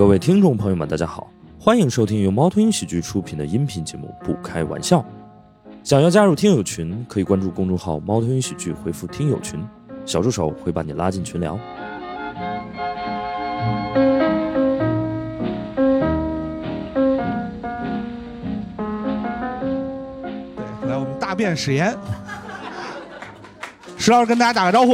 [0.00, 5.00] 各位听众朋友们，大家好，欢迎收听由猫头鹰喜剧出品的音频节目《不开玩笑》。
[5.84, 9.62] 想要加入听友群，可以关注公众号“猫头鹰喜剧”，回复“听友群”，
[10.06, 11.60] 小助手会把你拉进群聊。
[13.92, 14.00] 对，
[20.88, 21.94] 来我们大便史炎，
[23.98, 24.92] 石老师跟大家打个招呼。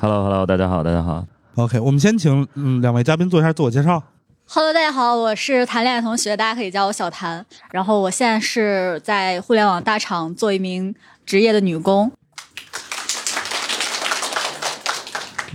[0.00, 1.26] Hello Hello，大家好，大家好。
[1.56, 4.02] OK，我们先请嗯两位嘉宾做一下自我介绍。
[4.46, 7.44] Hello，大家好，我是谈恋爱同学，大家可以叫我小谭。
[7.72, 10.94] 然后我现在是在互联网大厂做一名
[11.26, 12.10] 职业的女工。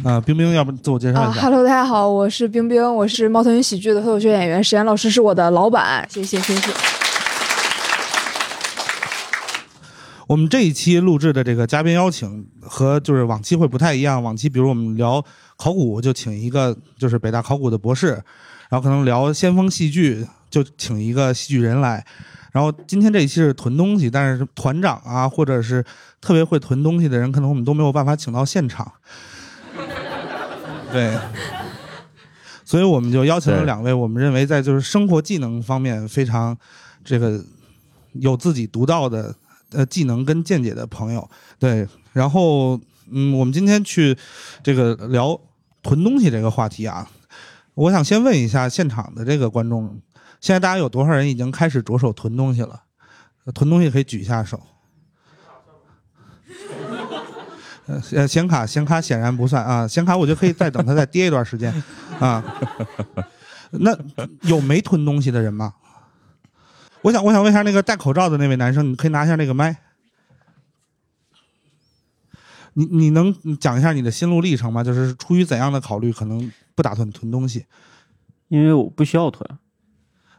[0.03, 6.86] 啊、冰冰，要不自我介绍啊一下？，Hello，大家好，我是冰冰，我是猫头鹰喜剧的脱口秀演员，史岩老师是我的老板，谢谢谢谢。
[10.27, 15.23] 我们这一期录制的这个嘉宾邀请和就是往期会不太一样，往期比如我们聊
[15.55, 18.09] 考古就请一个就是北大考古的博士，
[18.69, 22.05] 然后可能聊先锋戏剧就请一个戏剧人来，
[22.51, 25.81] 然后今天这一期是囤东西，但是团长啊或者是
[26.19, 28.91] 特别会囤东西的人，可能我们都没有办法请到现场。
[30.91, 31.17] 对，
[32.65, 36.57] 所以我们就邀请了两位，我们认为在就是生活技能方面非常
[37.05, 37.41] 这个
[38.13, 39.33] 有自己独到的
[39.71, 41.29] 呃技能跟见解的朋友。
[41.59, 42.79] 对，然后
[43.11, 44.17] 嗯，我们今天去
[44.63, 45.39] 这个聊
[45.81, 47.09] 囤东西这个话题啊，
[47.73, 49.99] 我想先问一下现场的这个观众，
[50.41, 52.83] 现在大家有多少人已经开始着手囤东西了？
[53.53, 54.61] 囤东西可以举一下手。
[57.87, 61.73] 呃，显卡显卡显然不算啊，显卡我就可以再等它再跌一段时间
[62.19, 62.43] 啊。
[63.71, 63.97] 那
[64.41, 65.73] 有没囤东西的人吗？
[67.01, 69.77] 我想我想问一下那个戴口罩的那位男生，你可以拿一下那个麦。
[72.73, 74.83] 你你能讲一下你的心路历程吗？
[74.83, 77.65] 就是出于怎样的考虑，可能不打算囤东西？
[78.49, 79.49] 因为我不需要囤，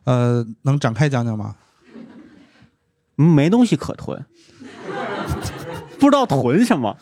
[0.05, 1.57] 呃，能展开讲讲吗？
[3.17, 4.25] 嗯没东西可囤，
[5.99, 6.97] 不知道囤什么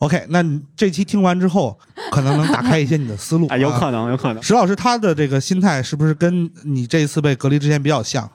[0.00, 1.78] ，OK，那你这期听完之后，
[2.12, 3.46] 可能能打开一些你的思路。
[3.46, 4.42] 啊，有啊可能，有可能。
[4.42, 8.30] 石老师他的这个心态是不是跟你这一次被隔离之前比较像？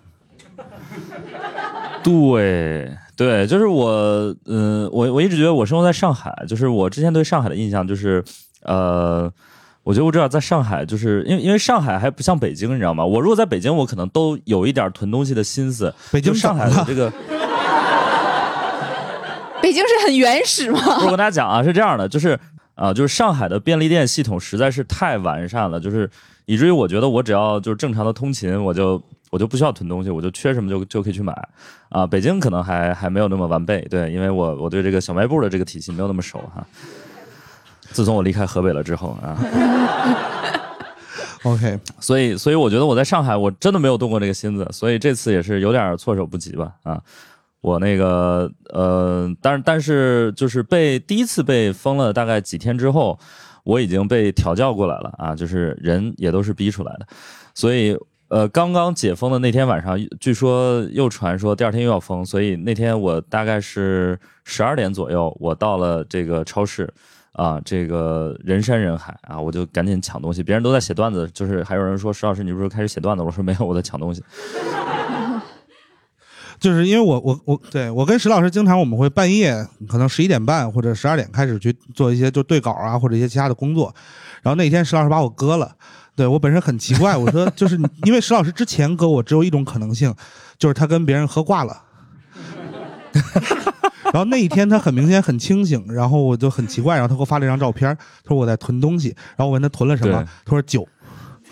[2.03, 8.23] 对对，就是我，嗯、我我一直觉得我生活在上海，就是我之前对上海的印象就是，
[8.63, 9.29] 呃，
[9.83, 13.05] 我觉得我知道在上海，就是因为因为上海还不像北京，你知道吗？
[13.05, 15.93] 我如果在北京，我可能都有一点囤东西的心思。
[16.11, 17.11] 北京上海的这个，
[19.61, 20.79] 北京是很原始吗？
[21.01, 22.39] 我跟大家讲啊，是这样的，就是
[22.75, 26.09] 啊、就是上海的便利店系统实在是太完善了，就是
[26.45, 31.33] 以至于我觉得我只要就是正常的通勤，我就我就不需要囤东西，我就缺什么就就可以去买
[31.89, 32.05] 啊。
[32.05, 36.65] 北京可能还还没有那么完备，对，因为我我对这个小卖部的这个体系没有那么熟哈。
[37.91, 39.35] 自从我离开河北了之后啊，
[41.43, 47.01] OK，所以所以我觉得我在上海我真的没有动过这个心思，所以这次也是有点措手不及吧啊。
[47.61, 53.19] 我那个呃，但是但是就是被第一次被封了大概几天之后，
[53.63, 57.07] 我已经被调教过来了啊，就是人也都是逼出来的，
[57.53, 57.97] 所以
[58.29, 66.91] 呃，刚刚解封的那天晚上，据说又传说第二天又要封，所以那天我大概是十二点左右，我到了这个超市。
[67.33, 70.43] 啊，这个人山人海啊，我就赶紧抢东西。
[70.43, 73.23] 别人都在写段子，就是还有人说石老师，你不是开始写段子？
[73.23, 74.21] 我说没有，我在抢东西。
[76.59, 83.95] 就是因为我我我对我跟石老师经常我们会半夜可能十一点半或者十二点开始去做一些就对稿啊或者一些其他的工作，
[84.41, 85.77] 然后那天石老师把我割了。
[86.19, 90.13] 对我本身很奇怪，我说就是因为石老师之前跟我只有一种可能性，
[90.57, 91.81] 就是他跟别人喝挂了。
[94.11, 100.85] 然后那一天他很明显很清醒，然后我就很奇怪，然后他给我发了一张照片，他说我在囤东西，然后我问他囤了什么，他说酒。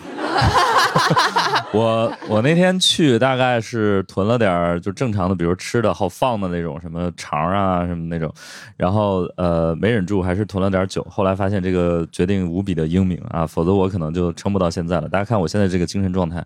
[1.72, 8.32] 我我那天去大概是囤了点儿就正常的，比如吃的好放的那种什么肠啊什么那种，
[8.76, 11.06] 然后呃没忍住还是囤了点酒。
[11.10, 15.08] 后来发现这个决定无比的英明啊，否则我可能就撑不到现在了。
[15.08, 16.44] 大家看我现在这个精神状态，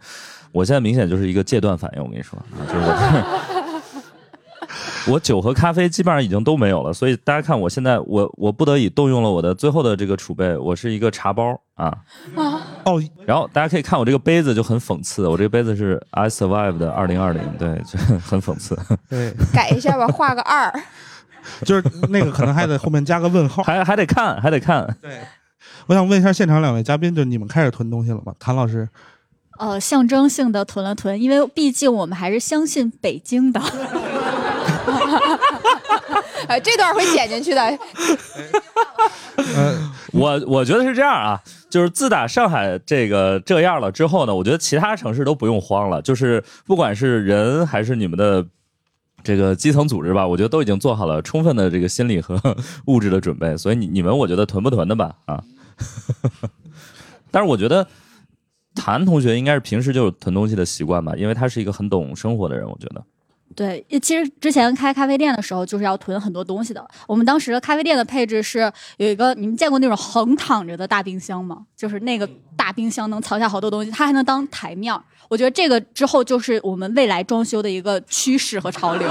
[0.52, 2.02] 我现在明显就是一个戒断反应。
[2.02, 3.61] 我跟你说啊，就是我。
[5.08, 11.96] 我酒和咖啡基本上已经都没有了，所以大家看我现在，我我不得已动用了我的最后的这个储备，我是一个茶包啊。
[12.84, 18.78] 哦，然后大家可以看我这个杯子就很讽刺，我这个杯子是 I Survive 的二零二零，对，就很讽刺，
[19.10, 20.72] 对，改一下吧，画个二。
[21.64, 23.64] 就是那个可能还得后面加个问号。
[23.64, 24.86] 还还得看，还得看。
[25.02, 25.18] 对，
[25.86, 28.32] 我想问一下现场两位嘉宾，就你们开始囤东西了吗？
[28.38, 28.88] 谭老师，
[29.58, 33.60] 呃，象征性的囤了囤，因为毕竟我们还是相信北京的。
[36.48, 37.62] 哎，这段会剪进去的。
[39.54, 41.40] 呃，我我觉得是这样啊，
[41.70, 48.44] 就是自打上海这个这样了之后呢，我觉得其他城市都不用慌了，就是不管是人还是你们的
[49.22, 52.40] 这个基层组织吧，我觉得都已经做好了充分的这个心理和
[52.86, 55.42] 物质的准备，所以你你们我觉得囤不囤的吧啊，
[57.30, 57.86] 但是我觉得
[58.74, 63.02] 谭同学应该是平时就有囤东西的习惯吧，因为他是一个很懂生活的人，我觉得。
[63.54, 66.86] 对，其实之前开咖啡店的时候，就是要囤很多东西的。
[67.06, 71.66] 我们当时的咖啡店的配置是有一个，你们见过那种横躺着的大冰箱吗？
[71.76, 75.02] 就是那个大冰箱能藏下好多东西，它还能当台面儿。
[75.28, 79.08] 我觉得这个之后就是我们未来装修的一个趋势和潮流。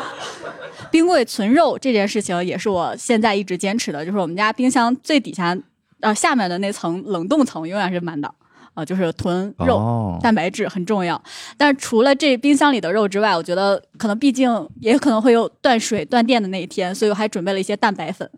[0.90, 5.56] 冰柜存肉这件事情也是我现在一直坚持的，就是我们家冰箱最底下
[6.00, 8.32] 呃下面的那层冷冻层永远是满的。
[8.74, 11.20] 啊，就是囤肉、哦蛋白质很重要。
[11.56, 18.28] 但是除了这冰箱里的肉之外，我觉得可能毕竟也可能会有断水断电的那一天，所以我还准备了一些蛋白粉。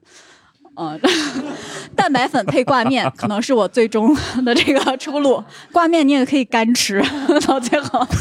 [0.78, 1.00] 嗯，
[1.96, 5.42] 蛋白粉配挂面可能是我最终的这个出路。
[5.72, 7.02] 挂面你也可以干吃，
[7.46, 8.06] 到最后。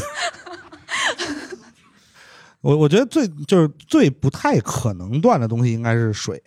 [2.62, 6.42] 我我觉得最就是最不太可能断的东西应该是水，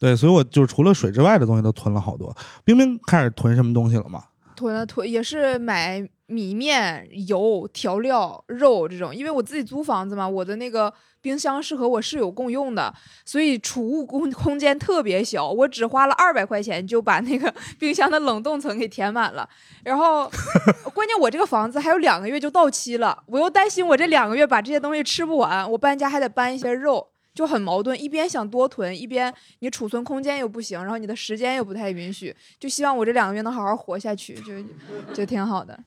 [0.00, 2.36] 对，所以我就是除了水之外的东西都囤了好多。
[2.64, 4.24] 冰冰开始囤什么东西了吗？
[4.62, 12.94] 囤了囤也是买米面、油、调料、肉这种，因为我自己租房子嘛，我的那个冰箱是和我室友共用的，
[13.26, 19.48] 所以储物空空间特别小，我只花了二百块钱就把那个 冰箱的冷冻层给填满了。
[19.82, 20.30] 然后，
[20.94, 27.08] 关键我这个房子还有两个月就到期了，我又担心我这两个月把这些东西吃不完，我搬家还得搬一些肉。
[27.34, 35.78] 就很矛盾，一边想多囤，一边你储存空间又不行，然后你的时间又不太允许，就希望我这两个月能好好活下去，就就挺好的。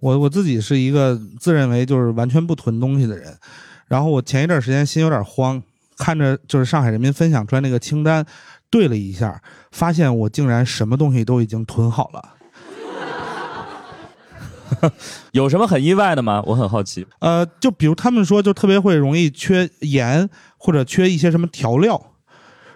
[0.00, 3.36] 我我自己是一个自认为就是完全不囤东西的人，
[3.88, 5.60] 然后我前一段时间心有点慌，
[5.96, 8.24] 看着就是上海人民分享出来那个清单，
[8.70, 9.42] 对了一下，
[9.72, 12.36] 发现我竟然什么东西都已经囤好了。
[15.32, 16.42] 有什么很意外的吗？
[16.46, 17.06] 我很好奇。
[17.20, 22.00] 呃，就比如他们说，就特别会容易缺盐或者缺一些什么调料，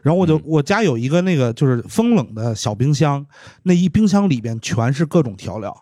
[0.03, 3.25] 然后我就、嗯我家有一个那个就是风冷的小冰箱，
[3.65, 5.77] 那一冰箱里边全是各种调料。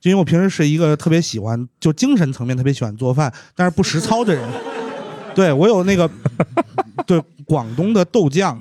[0.00, 4.48] 就因为我平时是一个特别喜欢就精神层面特别喜欢做饭，但是不实操的人，
[5.34, 6.10] 对我有那个
[7.06, 8.60] 对广东的豆酱，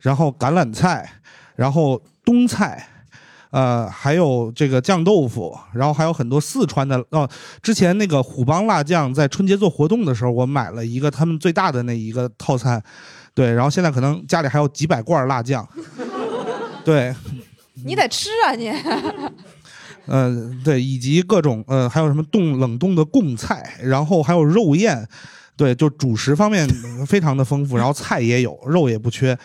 [0.00, 1.08] 然后橄榄菜，
[1.54, 2.86] 然后冬菜。
[3.50, 7.28] 呃，还有这个酱豆腐，然后还有很多四川的哦。
[7.60, 12.80] 之前那个虎帮辣酱在春节做活动的时候，我买了一个他们最大的那一个套餐，
[13.34, 15.68] 对，然后现在可能家里还有几百罐辣酱，
[16.84, 17.12] 对，
[17.84, 18.72] 你得吃啊你！
[20.06, 25.06] 呃，对，以及各种呃，还有什么冻冷冻的贡菜，然后还有肉燕，
[25.56, 26.68] 对，就主食方面
[27.06, 29.36] 非常的丰富，然后菜也有，肉也不缺。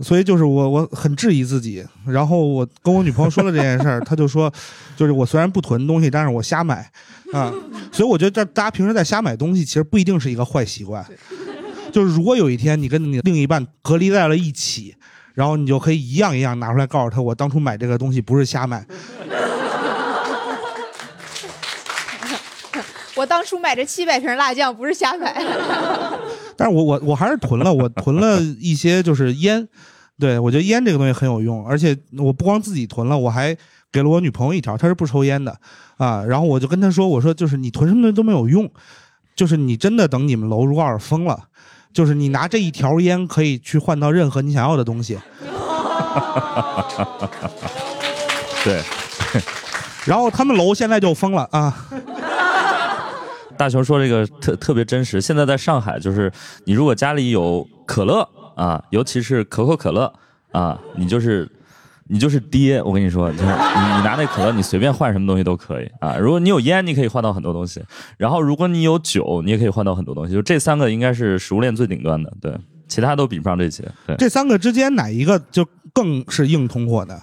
[0.00, 4.52] 所以就是我我很质疑自己，然后我跟我女朋友说了这件事儿，她就说，
[4.96, 6.90] 就是我虽然不囤东西，但是我瞎买
[7.32, 7.52] 啊，
[7.90, 11.04] 所以我觉得这大家平时在瞎买东西，其实不一定是一个坏习惯。
[11.90, 14.94] 就是如果有一天你跟你另一半隔离在了一起，
[15.32, 18.84] 然后你就可以一样一样拿出来告诉他，我当初买这个东西不是瞎买，
[23.16, 25.34] 我当初买这七百瓶辣酱不是瞎买，
[26.56, 29.66] 但是我我我还是囤了，我囤了一些就是烟，
[30.18, 33.56] 对我觉得烟这个东西很有用，而且我不光自己囤了，我还
[33.90, 35.58] 给了我女朋友一条，她是不抽烟的
[35.96, 38.70] 啊，然后我就跟她说，我说就是你囤什么东西都没有用，
[39.34, 41.44] 就是你真的等你们楼如果要是封了，
[41.94, 45.18] 就是你拿这一条烟可以去换到任何你想要的东西，
[48.62, 48.82] 对，
[50.04, 51.86] 然后他们楼现在就封了啊，
[53.58, 55.20] 大熊说这个特特别真实。
[55.20, 56.30] 现在在上海，就是
[56.64, 60.12] 你如果家里有可乐啊，尤其是可口可乐
[60.52, 61.50] 啊，你就是
[62.08, 62.82] 你就是爹。
[62.82, 66.16] 我跟你说，就是你你拿那可乐，你随便换什么东西都可以啊。
[66.16, 67.80] 如果你有烟，你可以换到很多东西；
[68.16, 70.34] 然后如果你有酒，你也可以换到很多东西。
[70.34, 72.56] 就这三个应该是食物链最顶端的，对，
[72.88, 73.82] 其他都比不上这些。
[74.06, 77.14] 对这三个之间哪一个就更是硬通货的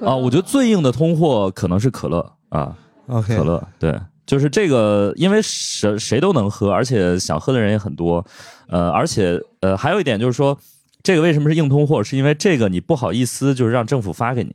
[0.00, 2.76] 啊，我觉得最硬的通货可能是可乐啊。
[3.08, 8.26] ？OK，可乐，对，就是这个，因为谁谁都能喝，而且想喝的人也很多，
[8.68, 10.58] 呃，而且呃，还有一点就是说，
[11.04, 12.02] 这个为什么是硬通货？
[12.02, 14.52] 是因为这个你不好意思，就是让政府发给你，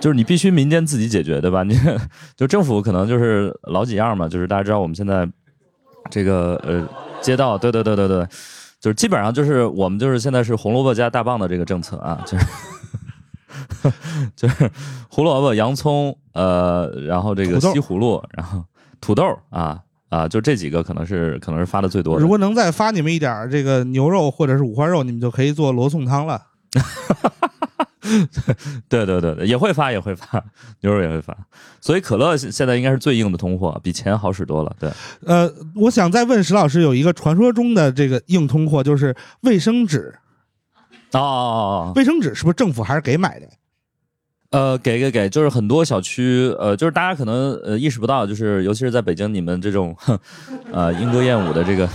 [0.00, 1.62] 就是你必须民间自己解决，对吧？
[1.62, 1.78] 你
[2.36, 5.28] 就政府可能就是老几样嘛，就是大家知道我们现在
[6.10, 6.84] 这个呃
[7.20, 8.26] 街道，对对对对对，
[8.80, 12.44] 就是基本上就是我们就是现在是红萝卜加大棒的这个政策啊，就是。
[14.34, 14.70] 就是
[15.08, 18.62] 胡萝卜、洋葱，呃，然后这个西葫芦，然后
[19.00, 22.22] 土豆啊，啊，就这几个可能是可能是发的最多的。
[22.22, 26.42] 如果能再发你们一点儿这个牛肉或者是五花肉，你们就可以做罗宋汤了。
[28.88, 30.42] 对对对对，也会发也会发，
[30.80, 31.36] 牛肉也会发，
[31.80, 34.74] 所以可乐现现在应该是最硬的通货，比钱好使多了。
[34.78, 34.90] 对，
[35.24, 40.14] 呃，我想再问石老师，有一个传说中的这个硬通货，就是卫生纸。
[41.12, 43.48] 哦哦哦哦，卫生纸是不是政府还是给买的？
[44.50, 50.18] 呃，给给给，就是很多小区，呃，就是大家可能呃意识不到，就是尤其是在北京，你们这种，哼
[50.72, 51.88] 呃，莺歌燕舞的这个。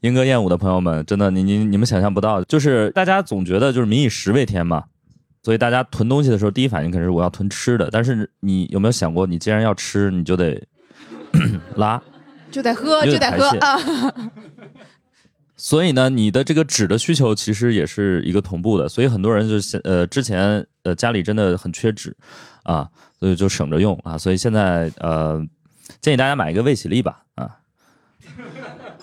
[0.00, 4.84] 莺歌燕舞的朋友们，真的，你你你们想象不到，就是大家总觉得就是民以食为天嘛，
[5.42, 7.88] 所以大家囤东西的时候，第一反应肯定是我要囤吃的。
[7.90, 10.62] 但是你有没有想过，你既然要吃，你就得
[11.76, 12.02] 拉，
[12.50, 13.78] 就得喝，就得喝啊！
[15.64, 18.86] 所以呢，你的这个纸的需求其实也是一个同步的。
[18.86, 22.14] 所以很多人就现呃之前呃家里真的很缺纸
[22.64, 22.86] 啊，
[23.18, 24.18] 所以就省着用啊。
[24.18, 25.42] 所以现在呃
[26.02, 27.48] 建议大家买一个卫洗力吧啊，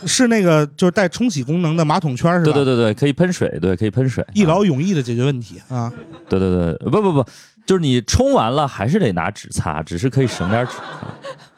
[0.05, 2.53] 是那个就是带冲洗功能的马桶圈是吧？
[2.53, 5.91] 对对对对，可以喷水，对，可以喷水，一劳永逸的解决问题啊！
[6.29, 7.25] 对对对，不不不，
[7.65, 10.73] 就是你冲完了还是得拿纸擦，只是可以省点纸。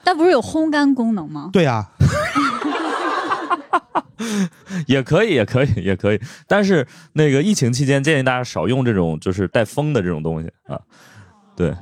[0.02, 1.50] 但不是有烘干功能吗？
[1.52, 1.90] 对呀、
[4.88, 6.20] 也可以，也可以，也可以。
[6.48, 10.80] 但是那个疫情期间，建议大家少用这种就是带风的这种东西啊。
[11.56, 11.76] 对，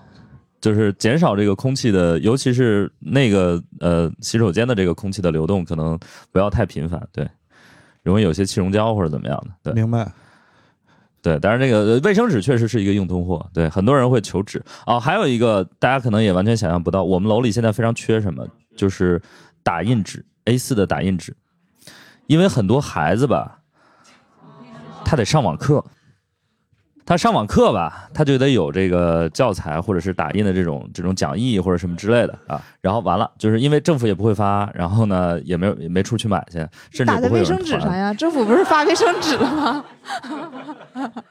[0.60, 6.00] 就是减少这个空气的，尤其是那个呃洗手间的这个空气的流动，可能
[6.32, 7.02] 不要太频繁。
[7.12, 7.28] 对，
[8.04, 9.72] 容易有些气溶胶或者怎么样的。
[9.72, 10.12] 对明白。
[11.22, 13.48] 对，但是这个呃卫生纸确实是一个硬通货。
[13.54, 15.00] 对，很多人会求纸哦。
[15.00, 18.44] 还有一个大家可能也完全想象不到，我们楼里现在非常缺什么，
[18.76, 19.22] 就是
[19.62, 21.36] 打印纸 A 4的打印纸。
[22.32, 23.60] 因为很多孩子吧，
[25.04, 25.84] 他得上网课，
[27.06, 32.64] 他上网课吧，他就得有这个教材或者是打印的这种这种讲义或者什么之类的啊。
[32.80, 36.60] 然后完了，就是因为政府也不会发，然后呢也没有也没处去买去，
[36.90, 38.14] 甚至打在卫生纸上呀？
[38.14, 39.84] 政府不是发卫生纸了吗？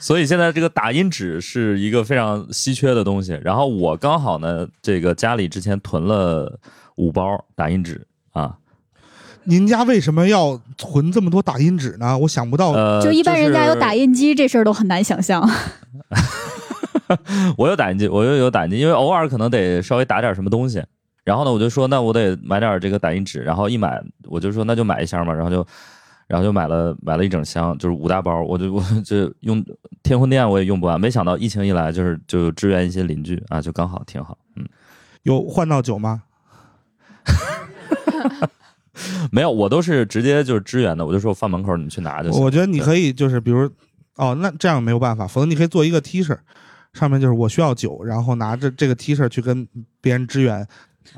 [0.00, 3.40] 所以现在这个打印纸是一个非常稀缺的东西。
[3.44, 6.58] 然后我刚好呢，这个家里之前囤了
[6.96, 8.58] 五包打印纸啊，
[9.44, 12.16] 您家为什么要存这么多打印纸呢？
[12.18, 12.72] 我想不到。
[12.72, 14.04] 呃，就一般人家有打印。
[14.04, 15.48] 印机，这事儿都很难想象。
[17.56, 20.82] 我有打印机，我又有打印机，因为偶尔可能得稍微打点什么东西。
[21.24, 25.66] 然后呢，我就说那我得买点这个打印纸，然后一买我就说那就买一箱吧，然后就
[26.26, 29.64] 然后就买了买了一整箱，就是五大包，我就我就用
[30.02, 34.66] 天魂殿我也用不完，没想到疫情一来就是就支援一些邻居啊，就刚好挺好，嗯，
[35.22, 36.22] 有换到酒吗？
[39.32, 42.42] 没有，我都是直接就是支援的，我就说我放门口你们去拿就行。
[42.42, 43.70] 我觉得你可以就是比如，
[44.16, 46.36] 哦，那这样没有办法，否则你可以做一个 T 恤，
[46.92, 49.66] 上面就是我需要酒，然后拿着这个 T 恤去跟
[50.00, 50.66] 别人支援。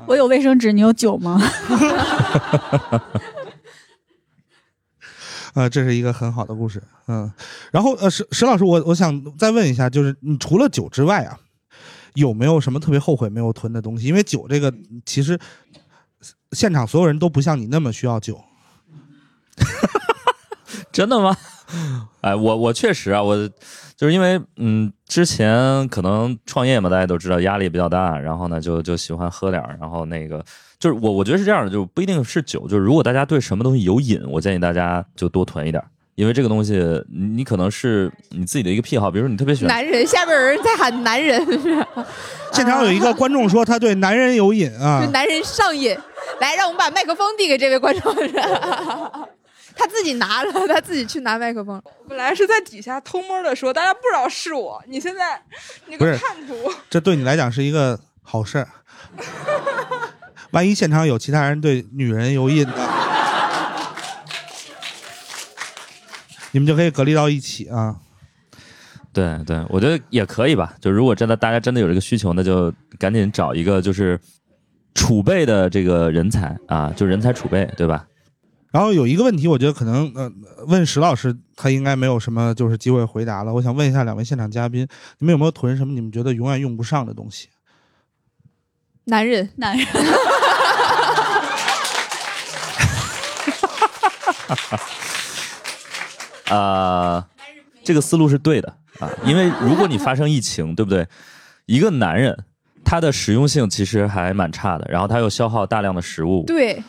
[0.05, 1.39] 我有卫生纸，你有酒吗？
[5.53, 7.31] 呃，这是一个很好的故事，嗯。
[7.71, 11.39] 然后呃，石石老师，我我想再问一下，就是你除了酒之外啊，
[12.13, 14.05] 有没有什么特别后悔没有囤的东西？
[14.07, 14.71] 因为酒这个
[15.03, 15.39] 其实
[16.51, 18.39] 现场所有人都不像你那么需要酒。
[20.91, 21.35] 真的吗？
[22.21, 23.35] 哎，我我确实啊，我
[23.95, 30.43] 就是因为嗯，之前可能创业嘛，大家都知道压力比较大，然后呢就就喜欢喝点儿，然后那个
[30.79, 35.83] 就是我我觉得是这样的，就不一定是酒，就是如果大家对什么东西有瘾，我建议大家就多囤一点，
[36.17, 36.73] 因为这个东西
[37.13, 41.39] 你你可能是你自己的一个癖好，比如说你特别喜欢男人，下边有人在喊男人，
[42.51, 45.95] 现场有一个观众说他对男人有瘾啊对，男人上瘾。
[46.41, 48.13] 来，让我们把麦克风递给这位观众。
[49.79, 51.79] 他自己拿了，他自己去拿麦克风。
[52.09, 54.83] 本来是在底下偷摸的说，大家不知道是我。
[54.87, 55.39] 你现在
[55.85, 56.55] 那不是个叛徒，
[56.89, 58.67] 这对你来讲是一个好事儿。
[60.49, 62.73] 万一现场有其他人对女人有瘾呢，
[66.57, 67.95] 你们就可以隔离到一起啊。
[69.13, 70.73] 对对，我觉得也可以吧。
[70.81, 74.19] 就如果真的大家真的有这个需求，那就赶紧找一个就是
[74.95, 78.07] 储备的这个人才啊，就人才储备，对吧？
[78.71, 80.31] 然后有一个问题，我觉得可能呃，
[80.65, 83.53] 问石老师他应该没有什么就是机会回答了。
[83.53, 84.87] 我想问一下两位现场嘉宾，
[85.19, 87.49] 你们有没有囤什么你们觉得永远用不上的东西？
[89.05, 89.85] 男人，男人，
[96.49, 97.27] 啊、
[97.83, 101.07] 这个思路是对的啊，因为如果你发生疫情，对不对？
[101.65, 102.45] 一个男人
[102.83, 106.81] 他的实用性其实还蛮差的，然后他又消耗大量的食物，对，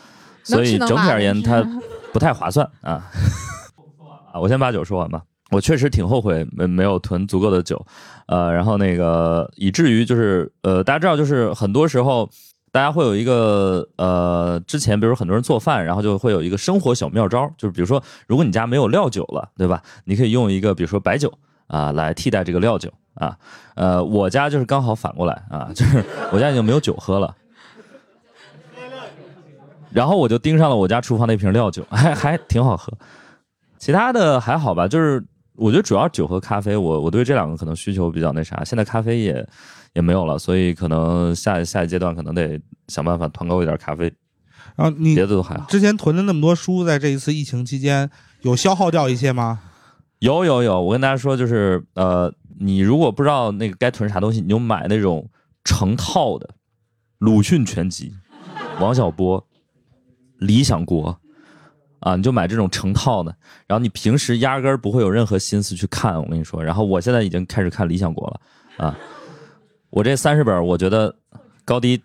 [0.43, 1.61] 所以整体而言他
[2.13, 3.03] 不太划算啊。
[4.31, 5.21] 啊，我先把酒说完吧。
[5.51, 7.83] 我确实挺后悔没没有囤足够的酒，
[8.27, 12.29] 呃，然后那个以至于就是呃，大家知道，就是很多时候
[12.71, 19.81] 大家会有一个呃，之前比如很多人做饭，然后就会有一个生活小妙招，就是比如说，如果你家没有料酒了，对吧？
[20.05, 21.33] 你可以用一个比如说白酒
[21.67, 23.37] 啊来替代这个料酒啊。
[23.75, 27.35] 呃，我家就是刚好反过来啊， 就是我家已经没有酒喝了，
[29.91, 32.93] 然后我就盯上了我家厨房那瓶料酒， 还还挺好喝。
[33.77, 35.23] 其他的还好吧，就是
[35.55, 38.63] 我觉得主要酒和咖啡，我我对这两个可能需求比较那啥。
[38.63, 39.47] 现在咖啡也
[39.93, 44.11] 也没有了，所以可能下下一阶段可能得想办法团购一点咖啡，
[44.75, 45.65] 然后你别的都还好。
[45.67, 48.09] 之前囤了那么多书，在这一次疫情期间
[48.41, 49.61] 有消耗掉一些吗？
[50.19, 55.29] 有有有，我跟大家说，就是呃，你如果不知道那个该囤啥东西，你就买那种
[55.63, 56.49] 成套的
[57.19, 58.13] 鲁迅全集、
[58.79, 59.47] 王小波、
[60.39, 61.17] 理想国
[62.01, 63.33] 啊，你就买这种成套的，
[63.65, 66.21] 然后你平时压根儿不会有任何心思去看。
[66.21, 68.97] 我跟你说，然后我现在已经开始看理想国了啊，
[69.89, 71.15] 我这三十本，我觉得
[71.65, 72.01] 高低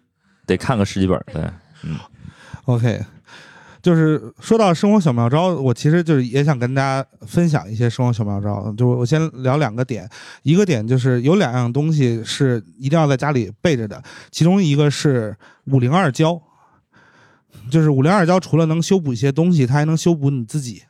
[0.46, 1.42] 得看个十几本，对，
[1.82, 1.98] 嗯
[2.64, 3.00] ，OK，
[3.82, 8.72] 就是说到生活小妙招，我其实就是也想跟大家分享一些生活小妙招。
[8.76, 10.08] 就我先聊两个点，
[10.42, 15.36] 一个点就是有两样东西是一定要在家里备着的，其中一个是
[15.66, 16.40] 五零二胶，
[17.70, 20.82] 就是五零二胶除了能修补一些东西，它还能修补你自己。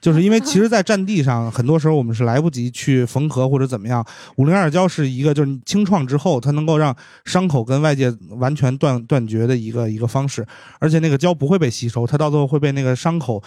[0.00, 4.04] 就是因为其实， 在战地上，很多时候我们是来不及去缝合或者怎么样。
[4.36, 10.46] 五零二胶是一个，就是你清创之后，它能够让伤口跟外界完全断断绝的一个一个方式。
[10.78, 13.42] 而且那个胶不会被吸收，它到最后会被那个伤口，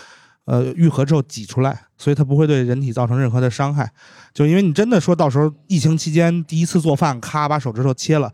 [0.46, 3.90] 呃，愈合之后挤出来，所以它不会对人体造成任何的伤害。
[4.34, 8.32] 就因为你真的说到时候疫情期间第一次做饭，咔把手指头切了，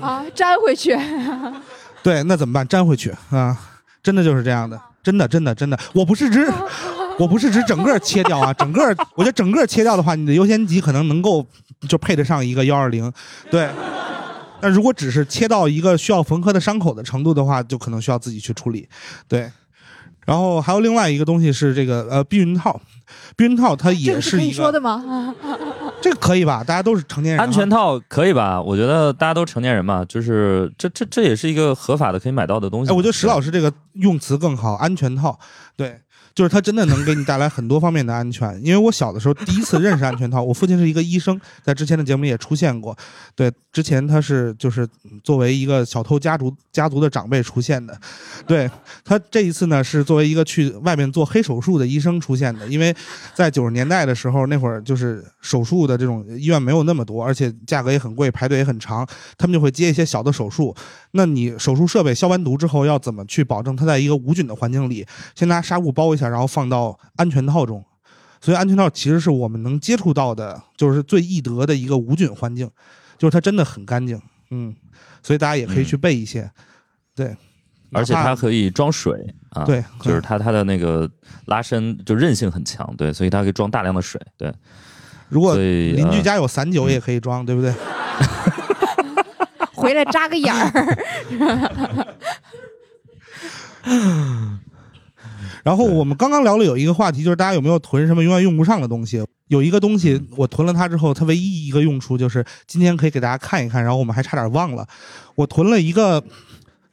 [0.00, 0.96] 啊，粘回去。
[2.02, 2.66] 对，那怎么办？
[2.68, 3.58] 粘回去啊，
[4.02, 6.44] 真的就是这样的，真的真的真的，我不是指。
[7.18, 11.46] 我不是指整个切掉啊，整个我觉得整个切掉的话，你的优先级可能能够
[11.88, 13.10] 就配得上一个幺二零，
[13.50, 13.70] 对。
[14.60, 18.86] 但如果只是切到一个需要缝合的伤口的程度的话，就可能需要自己去处理，
[19.26, 19.50] 对。
[20.26, 22.78] 然后还有另外一个东西是这个呃避孕套，
[23.36, 25.34] 避孕套它也是一个，说的吗？
[26.02, 26.62] 这个可以吧？
[26.62, 28.60] 大家都是成年人啊，安全套可以吧？
[28.60, 32.90] 我觉得大家都成年人嘛，就是这这这也是一个合法的可以买到的东西。
[32.90, 35.38] 哎，我觉得石老师这个用词更好，安全套，
[35.76, 36.00] 对，
[36.36, 38.54] 就是它真的能给你带来很多方面的安全。
[38.62, 42.94] 因为我小的时候第一次认识安全套，我父亲是一个医生，在之前的节目里也出现过。
[43.34, 44.86] 对，之前他是就是
[45.24, 47.98] 作为一个小偷家族家族的长辈出现的，
[48.46, 48.70] 对
[49.02, 52.94] 他这一次呢是作为一个去外面做黑手术的医生出现的，因为
[53.34, 59.06] 在九十年代的时候，那会儿就是手术的这种医院没有那么多，而且价格也很贵，排队也很长，
[59.38, 60.74] 他们就会接一些小的手术。
[61.16, 65.04] 那你手术设备消完毒之后，要怎么去保证它在一个无菌的环境里？
[65.34, 67.84] 先拿纱布包一下，然后放到安全套中。
[68.40, 72.70] 所以安全套其实是我们能接触到的，就是最易得的一个无菌环境，
[73.18, 74.20] 就是它真的很干净。
[74.50, 74.72] 嗯，
[75.22, 76.48] 所以大家也可以去备一些。
[77.14, 77.34] 对，
[77.92, 81.10] 而且它可以装水啊，对就是它它的那个
[81.46, 84.52] 拉伸就韧性很强，对，所以它可以装大量的水，对，
[85.30, 87.72] 如果邻居呃家有散酒也可以装，对不对？
[89.76, 90.98] 回来扎个眼儿。
[95.62, 99.24] 然后我们刚刚聊了有一个话题，就是大家有没有囤什么永远用不上的东西？
[99.48, 104.86] 有一个东西我囤了它之后，它唯一一个用处就是今天可以给大家看一看，然后我们还差点忘了，
[105.34, 106.22] 我囤了一个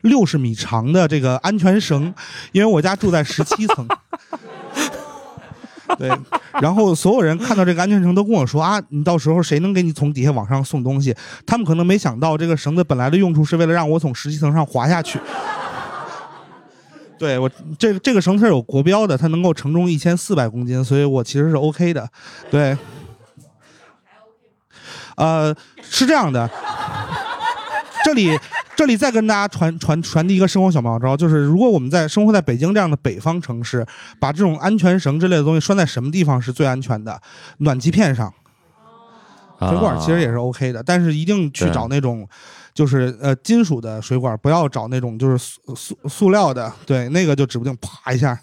[0.02, 2.14] 六十米长的这个安全绳，
[2.52, 3.88] 因为我家住在十七层。
[6.00, 6.10] 对，
[6.62, 11.16] 然后所有人看到这个安全绳都跟我说啊，你到时候谁能给你从底下往上送东西？
[11.46, 15.20] 他们可能没想到这个绳子本来的用处是为了让我从十七层上滑下去。
[17.20, 22.10] 对我这个这个绳子是有国标的，它能够承重一千四百公斤，所以我其实是 OK 的。
[22.50, 22.78] 对，
[25.16, 26.50] 呃，是这样的，
[28.04, 28.38] 这里
[28.76, 33.86] 这里再跟大家传传传递一个生活小妙招，就是如果我们在生活在北京这样的北方城市，
[34.20, 37.22] 把这种安全绳之类的东西拴在什么地方是最安全的？
[37.60, 38.34] 暖气片上。
[39.60, 42.28] 水管其实也是 OK 的，但是一定去找那种
[42.74, 48.38] 就是呃金属的水管，不要找那种就是塑塑塑料的，对，那个就指不定啪一下，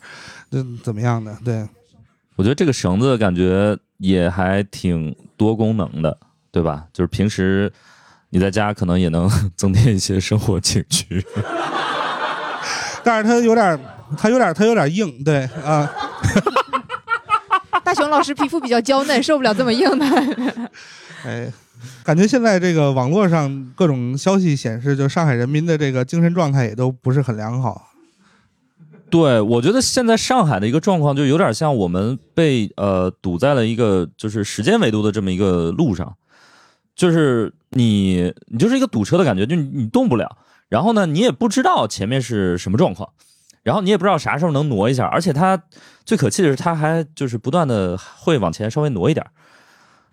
[0.53, 1.37] 嗯，怎么样的？
[1.45, 1.69] 对，
[2.37, 6.17] 我觉得这个绳子感觉也还挺多功能的，
[6.51, 6.87] 对吧？
[6.91, 7.71] 就是平时
[8.31, 11.25] 你在家可能也能 增添一些生活情趣。
[13.05, 13.81] 但是它有点儿，
[14.17, 15.91] 它有点儿，它有点儿硬，对啊、
[17.83, 20.07] 大熊老师皮肤比较娇嫩，受不了这么硬的。
[21.25, 21.51] 哎，
[22.05, 27.89] 感觉现在这个网络上各种消息显示，就上海人民的这个精神状态也都不是很良好。
[29.09, 36.15] 对，我觉得现在上海的一个状况就有点像我们被呃堵在了一个就是时间维度的这么一个路上，
[37.01, 40.37] 就是你你就是一个堵车的感觉，就你动不了，
[40.69, 43.09] 然后呢，你也不知道前面是什么状况，
[43.63, 45.63] 然后你也不知道啥时候能挪一下，而且它
[46.05, 49.25] 最可气的是，它还就是不断的会往前稍微挪一点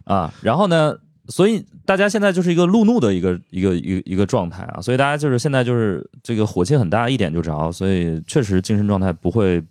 [0.06, 0.95] 啊，然后呢，
[1.28, 9.62] 所以大家现在就是一个路怒的一个一个一个一个状态啊，所以大家就是现在就是这个火气很大，一点就着，所以确实精神状态不会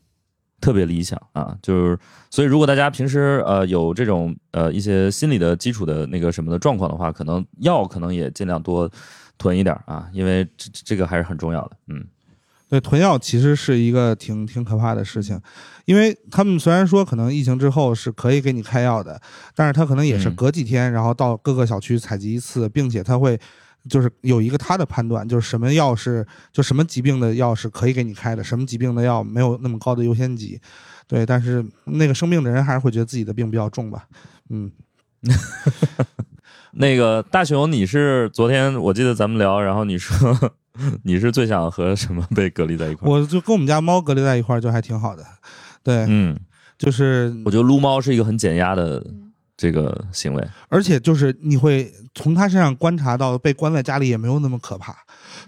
[0.61, 1.99] 特别理想啊，就是
[2.31, 8.90] 所以如果大家平时呃有这种呃一些心理的基础的那个什么的状况的话，可能药可能也尽量多
[9.38, 12.07] 囤一点啊，因为这这个还是很重要的，嗯。
[12.69, 15.40] 对，囤药其实是一个挺挺可怕的事情，
[15.85, 19.21] 因为他们虽然说可能疫情之后是可以给你开药的，
[19.55, 23.38] 但是他可能也是嗯隔几天，然后到各个小区采集一次，并且他会
[23.88, 30.61] 就是有一个他的判断，就是什么药是就什么疾病的药是可以给你开的，什么疾病的药没有那么高的优先级。
[31.09, 34.09] 对，但是那个生病的人还是会觉得自己的病比较重吧，
[34.51, 34.72] 嗯，
[36.75, 40.16] 那个大熊，你是昨天我记得咱们聊，然后你说
[41.05, 43.12] 你是最想和什么被隔离在一块儿？
[43.12, 45.25] 我就跟我们家猫隔离在一块儿就还挺好的，
[45.85, 46.37] 对，嗯，
[46.77, 49.07] 就是我觉得撸猫是一个很减压的
[49.57, 50.49] 这个行为。
[50.69, 54.97] 而且就是你会从他身上观察到，被关在家里也没有那么可怕，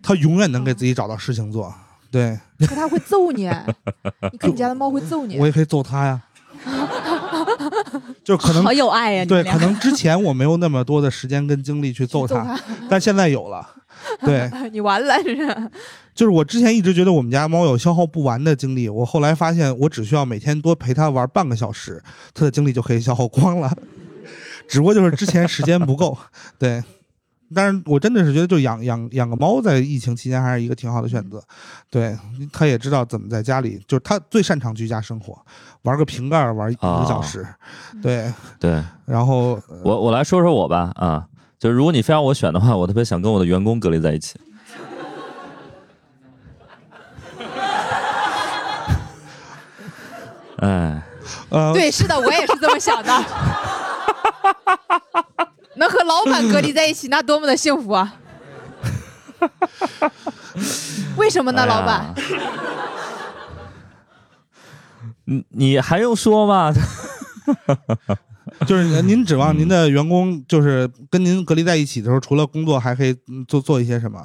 [0.02, 1.72] 他永远能给自己找到事情做。
[2.10, 3.42] 对，可它会揍你，
[4.32, 5.44] 你看你家的猫会揍你我。
[5.46, 6.22] 也可以揍他呀。
[8.24, 13.66] 就可能好有爱呀、你对，可能之前我没有那么多的时间跟精力去揍揍他，但现在有了。
[14.24, 15.70] 对，你完了，这是。
[16.14, 22.02] 就是我之前一直觉得我们家猫有消耗不完的精力，我后来发现我只需要每天多陪它玩半个小时，
[22.34, 23.72] 它的精力就可以消耗光了。
[24.68, 26.16] 只不过就是之前时间不够，
[26.58, 26.82] 对。
[27.54, 31.42] 但是我真的是觉得，就养养养个猫，在疫情期间还是一个挺好的选择。
[31.88, 32.14] 对，
[32.52, 35.34] 它也知道怎么在家里，就是它最擅长居家生活，
[35.80, 37.46] 玩个瓶盖玩一个小时，
[38.02, 38.30] 对。
[38.60, 41.26] 对然后我，我来说说我吧，啊，
[41.58, 44.38] 就是如果你非让我选的话，我特别想跟我的员工隔离在一起。
[50.62, 51.02] 哎，
[51.50, 53.12] 呃，对，是的，我也是这么想的。
[55.74, 58.14] 能和老板隔离在一起，那多么的幸福啊！
[61.16, 62.14] 为什么呢，哎老板？
[65.24, 66.72] 你你还用说吗？
[68.66, 74.20] 就是您指望您的员工就是跟您隔离在一起的时候，除了工作，还可以嗯做做一些什么？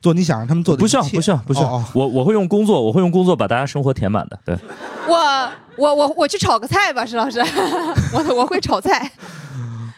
[0.00, 1.84] 做你想让他们做的不需要，不需要，不需要。
[1.94, 4.38] 我我会用工作，我会用工作把大家生活填满的。
[4.44, 4.56] 对，
[5.08, 7.40] 我我我我去炒个菜吧，石老师，
[8.12, 9.10] 我我会炒菜。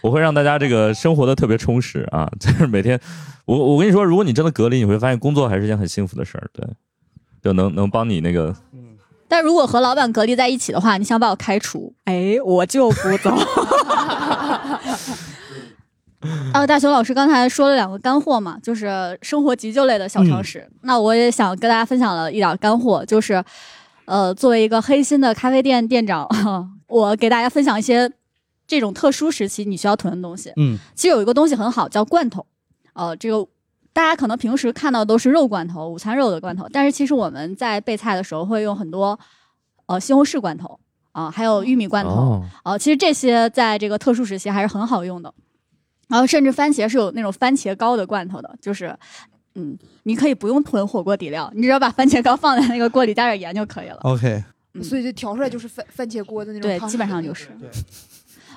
[0.03, 2.99] 我会让大家这个生活的特别充实啊，就是每天，
[3.45, 6.67] 我我跟你说，如果你真的隔离，你会发现工作还是一件很幸福的事儿，对，
[7.43, 8.57] 就能能帮你那个，
[9.31, 13.31] 但如果和老板隔离在一起的话，你想把我开除，哎，我就不走。
[16.53, 20.69] 啊， 大熊老师刚才说了两个干货嘛，就是生活急救类的小常识。
[20.83, 23.43] 那我也想跟大家分享了一点干货，就是，
[24.07, 26.29] 呃，作为一个黑心的咖啡店店长，
[26.89, 28.11] 我给大家分享一些
[28.67, 30.53] 这种特殊时期你需要囤的东西。
[30.57, 32.45] 嗯其实有一个东西很好，叫罐头。
[32.95, 33.47] 呃，这个
[34.01, 39.19] 大家可能平时看到都是肉罐头、午餐肉的罐头，但是其实我们在备菜的时候会用很多
[39.85, 40.81] 呃西红柿罐头
[41.13, 45.31] 啊、还有玉米罐头哦，呃，其实这些在这个特殊时期还是很好用的。
[46.09, 48.97] 然后甚至番茄是有那种番茄膏的罐头的，就是。
[49.57, 53.99] 嗯，你可以不用囤火锅底料，你只要把番茄膏放在那个锅里加点盐就可以了。
[54.03, 54.43] ，OK，
[54.75, 57.49] 嗯所以就调出来就是番番茄锅的那种对，基本上就是。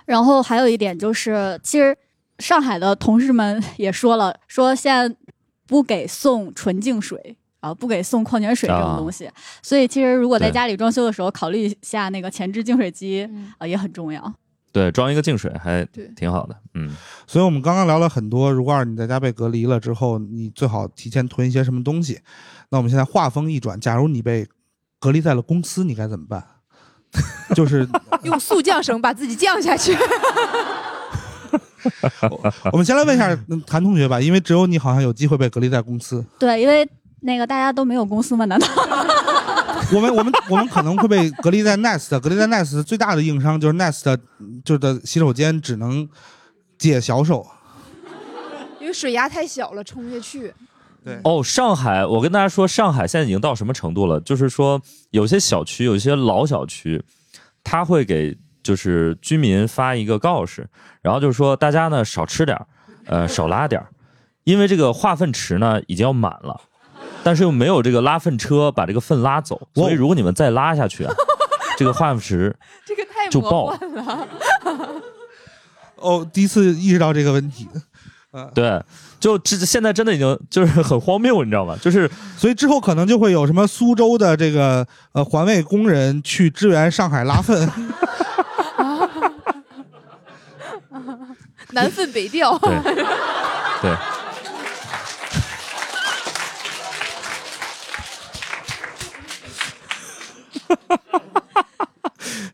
[0.06, 1.98] 然后还有一点就是，其实
[2.38, 5.16] 上海的同事们也说了，说现在
[5.68, 9.30] 不给送纯净水啊，不给送矿泉水这种东西。
[9.62, 14.34] 所以其实如果在家里装修的时候，考虑一下那个前置净水机嗯啊、也很重要。
[14.72, 16.96] 对，装一个净水还对挺好的，嗯，
[17.28, 22.22] 所以我们刚刚聊了很多，如果要是你在家被隔离了之后，你最好提前囤一些什么东西。
[22.70, 24.48] 那我们现在话锋一转，假如你被
[25.00, 26.44] 隔离在了公司，你该怎么办？
[27.54, 27.88] 就是
[28.24, 29.96] 用速降绳把自己降下去。
[32.72, 36.24] 我们先来问一下 嗯谭同学吧，因为只有你好像有机会被隔离在公司。
[36.40, 36.88] 对，因为
[37.22, 38.68] 那个大家都没有公司嘛，难道？
[39.94, 44.18] 我们我们我们可能会被隔离在 Nest，隔离在 Nest 最大的硬伤就是 Nest
[44.64, 46.08] 就是的洗手间只能
[46.78, 47.46] 解小手。
[48.80, 50.54] 因为水压太小了，冲不下去。
[51.06, 54.20] 对，哦，上海，我跟大家说，上海现在已经到什么程度了？
[54.22, 57.04] 就是说，有些小区，有些老小区，
[57.64, 60.66] 他会给就是居民发一个告示，
[61.02, 62.66] 然后就是说大家呢少吃点儿，
[63.06, 63.88] 呃少拉点儿，
[64.46, 66.60] 因为这个化粪池呢已经要满了，
[67.24, 71.14] 但是又没有这个拉粪车把这个粪拉走，所以如果你们再拉下去啊，
[71.78, 73.80] 这个化粪池这个太就爆了。
[75.98, 77.68] 哦，第一次意识到这个问题。
[78.36, 78.82] 嗯，对，
[79.20, 81.78] 就这现在真的已经就是很荒谬，你知道吗？
[81.80, 87.70] 就是所以之后可能就会有什么苏州的这个呃环卫工人去支援上海拉粪，
[91.72, 92.58] 南粪北调。
[92.60, 92.94] 对
[93.82, 93.94] 对。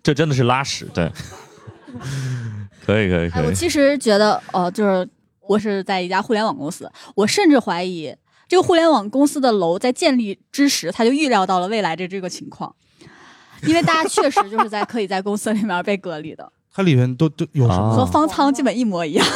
[0.01, 1.11] 这真的是拉屎，对，
[2.85, 5.07] 可以可以哎，可以，我其实觉得，呃，就是
[5.41, 8.15] 我是在一家互联网公司，我甚至怀疑
[8.47, 12.73] 这个互联网公司的楼在建立之时，他就预料到了未来的这个情况，
[13.63, 17.89] 因为大家确实就是在可以在公司里面被隔离的，它里面都都有什么？
[17.89, 19.27] 啊和方舱基本一模一样。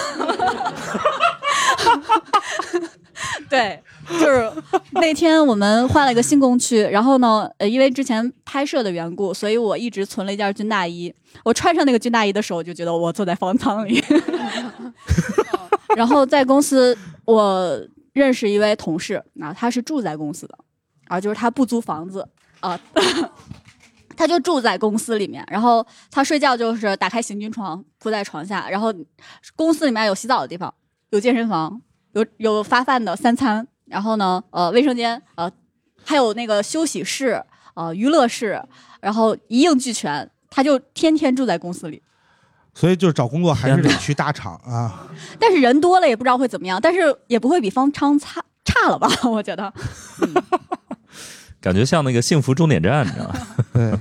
[3.49, 4.49] 对，就是
[4.91, 11.13] 那天我们换了一个新工区，然后呢，呃，因为之前拍摄的缘故，所以我一直存了一件军大衣。
[11.43, 14.01] 我穿上那个军大衣的时候，我就觉得我坐在方舱里。
[15.97, 17.77] 然后在公司，我
[18.13, 20.58] 认识一位同事啊，他是住在公司的，
[21.10, 22.25] 啊，就是他不租房子
[22.62, 22.79] 啊。
[24.15, 28.93] 他就住在公司里面，然后他睡觉就是打开行军床铺在床下，然后
[29.56, 30.73] 公司里面有洗澡的地方，
[31.10, 31.82] 有健身房，
[32.13, 35.52] 有有发饭的三餐，然后呢，呃，卫生间，呃，
[36.04, 38.62] 还有那个休息室，呃，娱乐室，
[39.02, 40.30] 然后一应俱全。
[40.56, 42.04] 他就天天住在公司里，
[42.76, 45.10] 所以就是找工作还是得去大厂啊。
[45.39, 49.10] 但是人多了也不知道会怎么样，但是也不会比方昌差差了吧？
[49.26, 49.73] 我觉得。
[51.63, 53.36] 感觉像那个幸福终点站，你知道吗？
[53.71, 53.93] 对，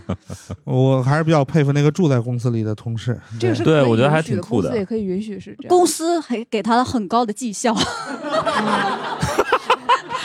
[0.65, 3.17] 我还是比较佩服那个住在公司里的同事。
[3.39, 4.69] 这个是对我觉得还挺酷的。
[4.69, 5.69] 公司也可以允许是这样。
[5.69, 7.73] 公司还给他了很高的绩效，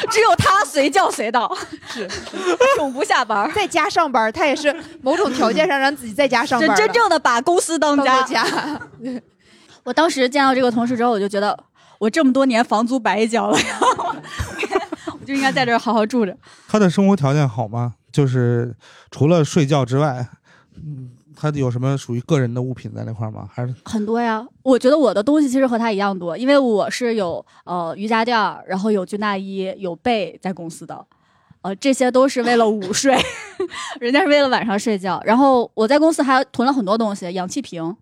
[0.10, 1.56] 只有他随叫随到，
[1.88, 2.10] 是
[2.80, 8.44] 永不下班，在家上班，他也是某种条件上让自己在家上班，真真正的把公司当当家。
[9.86, 11.56] 我当时见到这个同事之后，我就觉得
[12.00, 13.60] 我这么多年房租白交了，
[15.28, 16.36] 就应该在这儿好好住着。
[16.70, 17.96] 他的生活条件好吗？
[18.10, 18.74] 就是
[19.12, 20.26] 除了睡觉之外，
[20.76, 23.48] 嗯，他有什么属于个人的物品在那块儿吗？
[23.52, 31.06] 还是很多呀，我觉得我的东西其实和他一样多，因为我是有呃瑜伽垫儿，然后有军大衣，有被在公司的，
[31.62, 33.16] 呃，这些都是为了午睡，
[34.00, 35.22] 人家是为了晚上睡觉。
[35.26, 37.96] 然后我在公司还囤了很多东西，氧气瓶，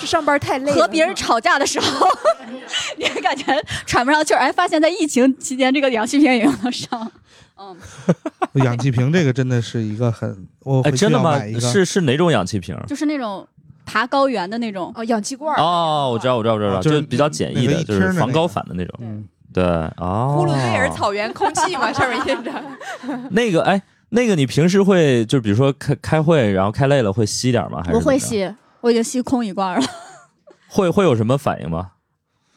[0.00, 2.06] 是上班太累了，和别人吵架的时候，
[2.96, 3.44] 你也感觉
[3.86, 7.10] 喘不上气儿，哎，发现在疫情期间这个氧气瓶也用得上。
[7.58, 7.76] 嗯，
[8.64, 9.12] 氧气瓶？
[9.12, 11.54] 这个真的是一个很，我哎，真的吗要买一？
[11.54, 11.60] 个。
[11.60, 12.74] 是是哪种氧气瓶？
[12.86, 13.46] 就是那种
[13.84, 18.98] 爬高原的那种，哦，氧气罐儿哦，我知道，我知道，我知道，啊就是比较简易的，就是防高反的那种。
[19.00, 19.62] 嗯，对，
[19.98, 22.50] 哦，呼伦贝尔草原空气嘛，上面印着。
[23.30, 27.82] 那个，哎，那个你平时会就比如说开开会，然后开累了会吸点吗？
[27.84, 29.86] 还是我会吸，我已经吸空一罐了。
[30.68, 31.92] 会会有什么反应吗？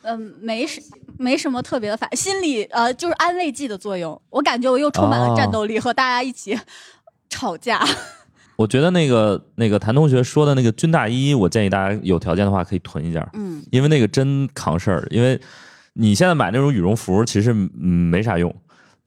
[0.03, 0.81] 嗯，没什
[1.17, 4.19] 没什么特别的反，心理呃就是安慰剂的作用。
[4.29, 6.59] 我感觉我又充满了战斗力，和大家一起
[7.29, 7.81] 吵架。
[8.55, 15.07] 我觉得那个那个谭同学说的那个军大衣，我建议大家有条件的话可以囤一件，嗯，因为那个真扛事儿。
[15.09, 15.39] 因为
[15.93, 18.53] 你现在买那种羽绒服，其实嗯没啥用，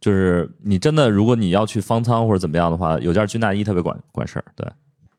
[0.01, 4.45] 就是你真的如果你要去方舱或者怎么样的话，有件军大衣特别管管事儿。
[4.57, 4.67] 对，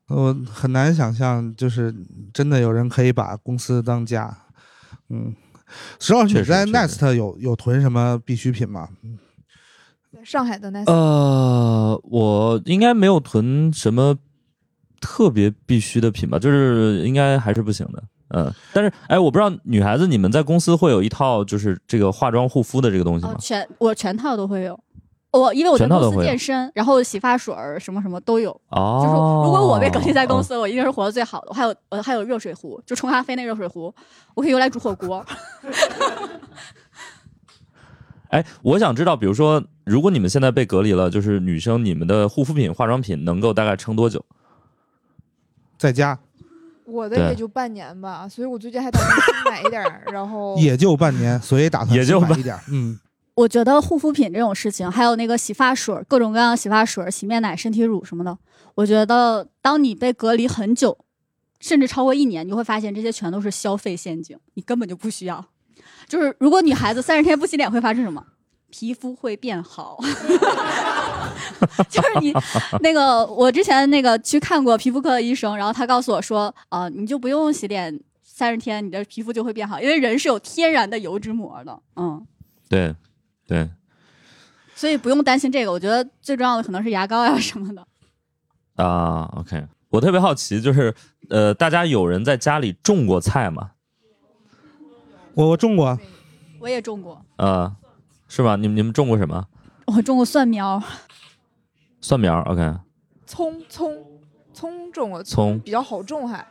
[0.07, 1.93] 我很难想象，就是
[2.33, 4.35] 真的有人可以把公司当家。
[5.09, 5.35] 嗯，
[5.99, 8.89] 石老师，确实你在 Nest 有有囤什么必需品吗？
[10.23, 14.17] 上海的 Nest，呃，我应该没有囤什么
[14.99, 18.03] 特别必须的品吧，就是应该还是不行的。
[18.29, 23.33] 嗯，但是哎，我不知道女孩子你们在公司会有一套就是这个化妆护肤的这个东西吗，？
[23.33, 24.77] 哦全我全套都会有。
[25.31, 28.49] 我因为我在公司全套都会有健身，然后洗发水儿什么什么都有。
[28.69, 31.47] 哦，就是如果我被隔离在公哦司，我一定是活得最好的。
[31.49, 33.93] 我还有我还有热水壶，就冲咖啡那热水壶，
[34.33, 35.25] 我可以用来煮火锅。
[38.29, 44.25] 哎，我想知道，比如说，如果你们现在被隔离了，就是女生，你们的护肤品、化妆品能够大概撑多久？
[45.77, 46.19] 在家
[46.85, 52.61] 我的也就半年吧，所以我最近还打算新买一点儿，然后也就半年，所以打算买一点儿。
[52.69, 52.99] 嗯，
[53.37, 58.35] 我觉得护肤品这种事情，还有那个洗发水，各种各样的洗发水、洗面奶、身体乳什么的，
[58.73, 60.97] 我觉得当你被隔离很久，
[61.59, 65.45] 甚至超过一年，你会发现这些全都是消费陷阱，你根本就不需要。
[66.07, 68.25] 就是如果女孩子三十天不洗脸会发生什么？
[68.71, 69.97] 皮肤会变好，
[71.87, 72.33] 就是你
[72.81, 82.25] 那个，我之前那个去看过皮肤科的医生，然后他告诉我说，啊、你就不用洗脸三十天，你的皮肤就会变好，因为人是有天然的油脂膜的，嗯，
[82.67, 82.93] 对，
[83.47, 83.69] 对，
[84.75, 85.71] 所以不用担心这个。
[85.71, 87.87] 我觉得最重要的可能是牙膏呀什么的。
[88.75, 90.93] 啊，OK，我特别好奇，就是
[91.29, 93.71] 呃，大家有人在家里种过菜吗？
[95.33, 95.97] 我我种过，
[96.59, 97.77] 我也种过，啊，
[98.27, 98.55] 是吧？
[98.57, 99.47] 你们你们种过什么？
[99.85, 100.83] 我种过蒜苗，
[102.01, 102.75] 蒜苗，OK。
[103.25, 104.05] 葱葱
[104.53, 106.45] 葱种过，葱比较好种还。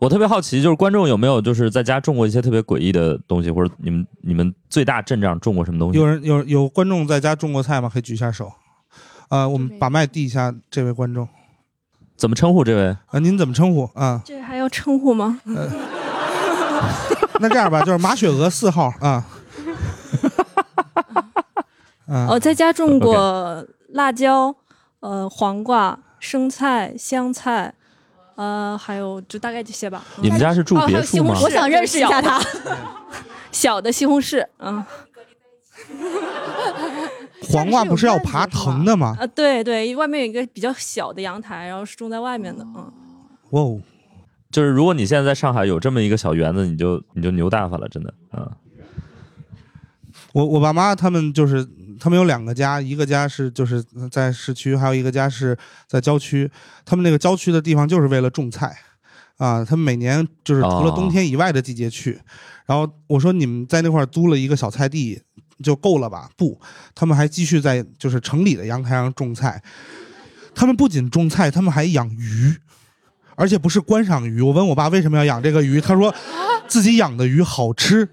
[0.00, 5.98] 我特别好奇，就是观众有没有就是在家种过一些特别诡异的东西，或者你们你们最大阵仗种过什么东西？
[5.98, 7.90] 有人有有观众在家种过菜吗？
[7.92, 8.50] 可以举一下手。
[9.28, 11.28] 啊、我们把麦递一下这位观众。
[12.16, 12.96] 怎么称呼这位？
[13.08, 14.22] 啊、您怎么称呼啊？
[14.24, 15.38] 这还要称呼吗？
[17.38, 19.26] 那这样吧，就是马雪娥四号啊。
[22.08, 24.54] 啊我在家种过辣椒，
[25.00, 27.74] 呃，黄瓜、生菜、香菜，
[28.40, 30.02] 呃，还有就大概这些吧。
[30.16, 31.42] 你们家是住别墅吗有西红柿？
[31.42, 32.40] 我想认识一下他。
[33.52, 34.82] 小的西红柿，嗯，
[37.50, 39.14] 黄瓜不是要爬藤的吗？
[39.20, 42.90] 啊，对对，外面有一个比较小的阳台，然后是种在外面的，嗯。
[43.50, 43.78] 哇哦，
[44.50, 48.50] 就是如果你现在在上海有这么一个小园子，你就你就牛大发了，真的嗯。
[50.32, 51.68] 我我爸妈他们就是
[52.00, 56.50] 他们有两个家，一个家是就是在市区，还有一个家是在郊区。
[56.84, 58.76] 他们那个郊区的地方就是为了种菜，
[59.36, 62.18] 啊，他们每年就是除了哦冬天以外的季节去。
[62.66, 65.20] 然后我说你们在那块儿租了一个小菜地
[65.62, 66.30] 就够了吧？
[66.36, 66.58] 不，
[66.94, 69.62] 他们还继续在就是城里的阳台上种菜。
[70.54, 72.56] 他们不仅种菜，他们还养鱼，
[73.36, 74.40] 而且不是观赏鱼。
[74.40, 76.14] 我问我爸为什么要养这个鱼，他说
[76.66, 78.08] 自己养的鱼好吃。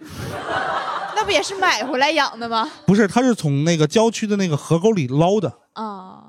[1.28, 2.72] 那不也是买回来养的吗？
[2.86, 5.54] 不是，他是从那个郊区的那个河沟里捞的。
[5.74, 6.24] 啊，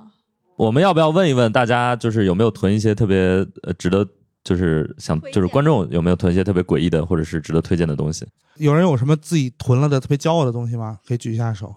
[0.56, 3.16] 我们要不要问一问大家，就是有没有囤一些特别
[3.62, 4.04] 呃值得，
[4.42, 8.26] 就是想就是观众有没有囤一些特别诡异的或者是值得推荐的东西？
[8.56, 10.98] 有人有什么自己囤了的特别骄傲的东西吗？
[11.06, 11.72] 可以举一下手。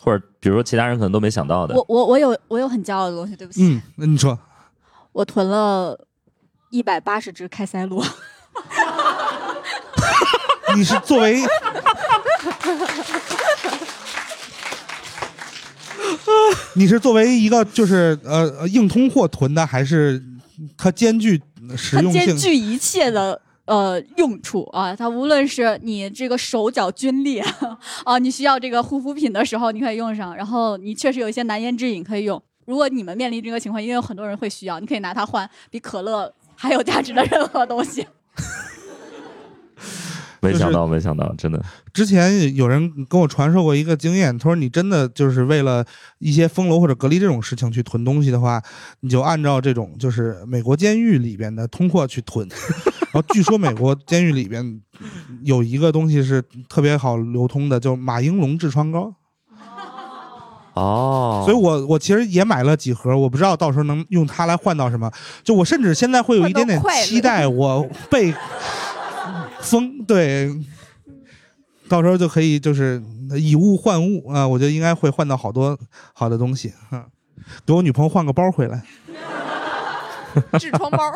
[0.00, 1.74] 或者比如说其他人可能都没想到的。
[1.74, 4.38] 我我我有我有很骄傲的东西，对不起，嗯，那你说，
[5.10, 5.98] 我囤了
[6.70, 8.00] 一百八十只开塞露。
[10.76, 11.42] 你是作为
[16.74, 20.22] 你是作为一个就是呃呃硬通货囤的，还是
[20.76, 21.40] 它兼具
[21.76, 22.24] 实它用性？
[22.26, 24.94] 兼具一切的呃用处啊！
[24.94, 27.44] 它无论是你这个手脚皲裂
[28.04, 32.40] 啊，你需要这个护肤品的时候，你可以用上；然后你确实有一些难言之隐可以用。
[32.66, 38.06] 如果你们面临这个情况，因为有很多人会需要，你可以拿它换比可乐还有价值的任何东西。
[40.40, 41.62] 没想到，没想到，真的。
[41.92, 45.84] 之前有人跟我传授过一个经验，他说你真的就是为了
[46.18, 48.62] 一些封楼或者隔离这种事情去囤东西的话，
[49.00, 52.48] 你就按照这种就是美国监狱里边的通货去囤。
[53.10, 54.80] 然后据说美国监狱里边
[55.42, 59.14] 有一个东西是特别好流通的，就马应龙痔疮膏。
[60.74, 65.10] 哦，所以我我其实也买了几盒，我不知道到时候能用它来换到什么。
[65.42, 68.32] 就我甚至现在会有一点点期待，我被
[69.60, 70.54] 封对，
[71.88, 73.02] 到时候就可以就是
[73.36, 75.78] 以物换物啊，我觉得应该会换到好多
[76.12, 77.06] 好的东西啊，
[77.66, 78.82] 给我女朋友换个包回来。
[80.52, 81.12] 痔疮包。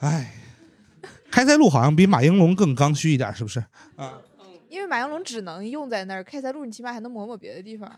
[0.00, 0.34] 哎，
[1.30, 3.64] 开塞露好像比马应龙更刚需一点，是不是？
[3.96, 4.20] 啊
[4.68, 7.90] 因为马应龙只能用在那儿，开塞露你起码还能抹抹别的地方。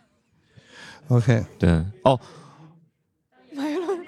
[1.09, 1.71] OK，对
[2.05, 2.21] 哦，
[3.53, 3.99] 马应龙，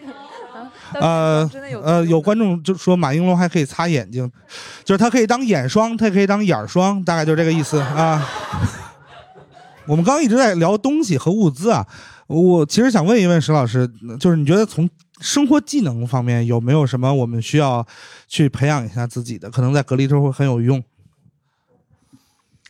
[0.94, 1.50] 啊呃
[1.83, 4.31] 呃，有观众就说马应龙还可以擦眼睛，
[4.85, 8.26] 就是它可以当眼霜，它也可以当眼儿霜，大概就这个意思啊。
[9.87, 11.87] 我们刚刚一直在聊东西和物资啊，
[12.26, 14.88] 我其实想问一问石老师，就是你觉得从
[15.20, 17.87] 生活技能方面有没有什么我们需要
[18.28, 20.83] 去培养一下自己的，可能在隔离之后会很有用？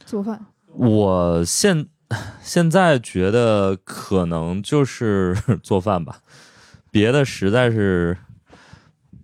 [0.07, 0.47] 做饭。
[0.73, 1.87] 我现
[2.41, 6.21] 现在觉得可能就是 做饭吧，
[6.99, 8.17] 别的实在是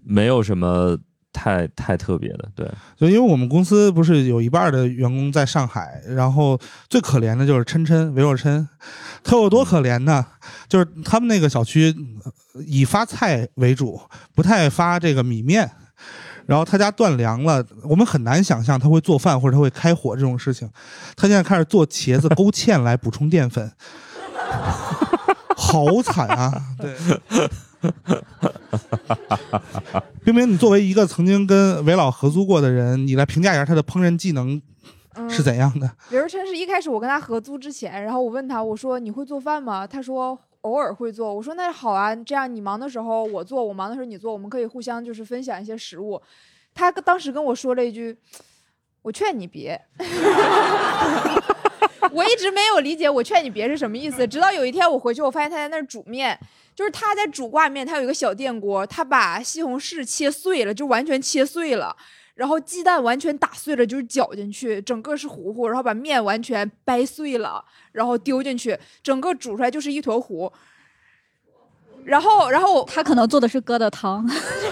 [0.04, 0.96] 没有什么
[1.32, 2.48] 太太特别的。
[2.54, 6.56] 对，就因为我们公司不是有一半的员工在上海，然后
[6.88, 8.68] 最可怜的就是琛琛韦若琛，
[9.24, 10.24] 他有多可怜呢？
[10.68, 11.92] 就是他们那个小区
[12.64, 14.00] 以发菜为主，
[14.36, 15.68] 不太发这个米面。
[16.46, 20.70] 然后他家断粮了，我们很难想象他会做饭或者他会开火这种事情。
[21.16, 23.72] 他现在开始做茄子勾芡来补充淀粉，
[25.64, 26.52] 好惨啊！
[26.78, 26.94] 对，
[30.24, 34.60] 冰冰，你作为一个曾经跟韦老合租过的人，你来评价一下他的烹饪技能
[35.14, 35.90] 嗯是怎样的？
[36.10, 39.86] 刘若琛是一开始我跟他合租之前，然后我问他，我说你会做饭吗？
[39.86, 41.32] 他说偶尔会做。
[41.34, 46.20] 我说那好啊，这样你忙的时候我做，我忙的时候你做，我们可以互相就是分享一些食物。
[46.74, 48.16] 他当时跟我说了一句
[49.02, 49.80] ：“我劝你别。”
[52.12, 56.38] 我一直没有理解我劝你别是什么意思，直到有一天我回去，我发现他在那儿煮面，
[56.74, 61.96] 就是他在煮挂面，他有一个小电锅，他把西红柿切碎了，就完全切碎了。
[62.34, 70.52] 然后鸡蛋完全打碎了，就是搅进去，整个是糊糊，然后把面完全掰碎了，然后丢进去，整个煮出来就是一坨糊。
[72.04, 74.28] 然后，然后他可能做的是疙瘩汤，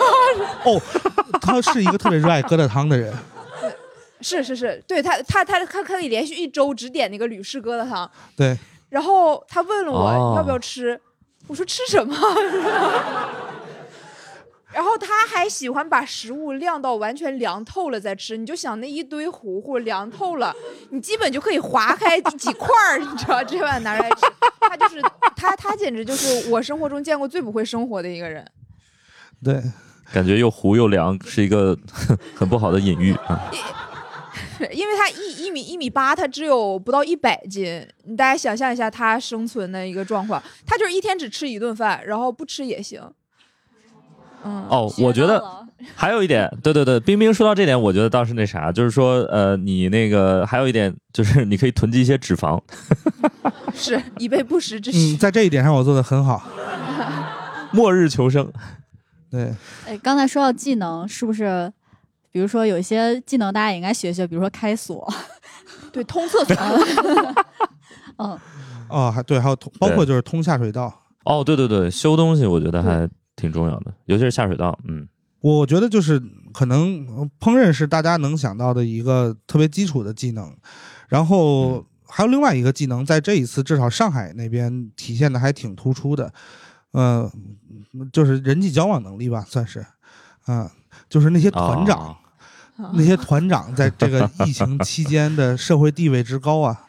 [0.66, 0.82] 哦，
[1.40, 3.14] 他是一个特别热爱疙瘩汤的人。
[4.22, 8.10] 是是是，对他他他他可以连续一周只点那个吕氏疙瘩汤。
[8.36, 8.56] 对，
[8.88, 11.00] 然后他问了我哦要不要吃，
[11.48, 12.16] 我说吃什么？
[14.72, 20.54] 然后他还喜欢把食物晾到完全凉透了再吃，你就想那一堆糊糊凉透了，
[20.88, 24.22] 你基本就可以划开几块儿，你知道，这碗拿出来吃。
[24.60, 25.02] 他就是
[25.36, 28.42] 他，他简直就是我生活中见过最不会生活的一个人。
[29.44, 29.62] 对，
[30.10, 31.76] 感觉又糊又凉，是一个
[32.34, 33.50] 很不好的隐喻啊。
[34.72, 43.00] 因为他一一米一米八，他只有不到一百斤，你大家想象一下他生存的一个状况，他就是一天只吃一顿饭，然后不吃也行。
[44.44, 45.40] 嗯，哦，我觉得
[45.94, 52.60] 还有一点， 对对对，冰冰说到这点，我觉得倒是那啥，就是说，呃，你那个还有一点，就是你可以囤积一些脂肪。
[53.74, 55.16] 是以备不时之嗯，需。
[55.16, 56.42] 在这一点上我做的很好。
[57.70, 58.52] 末日求生，
[59.30, 59.54] 对，
[59.86, 61.72] 哎，刚才说到技能，是不是？
[62.32, 65.06] 比如说有一些技能大家也应该学学，比如说开锁。
[65.92, 66.56] 对，通厕所。
[68.16, 68.38] 嗯，
[68.88, 70.92] 哦，还对，还有通，包括就是通下水道。
[71.24, 74.76] 哦，对对对，修东西我觉得还挺重要的，尤其是下水道。
[74.88, 75.06] 嗯，
[75.40, 76.20] 我觉得就是
[76.52, 80.50] 可能呃烹饪是大家能想到的一个特别基础的技能，
[81.08, 86.32] 然后还有另外一个技能，在这一次至少上海那边体现的还挺突出的，
[86.92, 87.30] 呃，
[88.12, 89.84] 就是人际交往能力吧，算是，
[90.46, 90.70] 啊、
[91.08, 92.16] 就是那些团长，哦
[92.94, 96.80] 那些团长在这个 疫情期间的社会地位之高啊，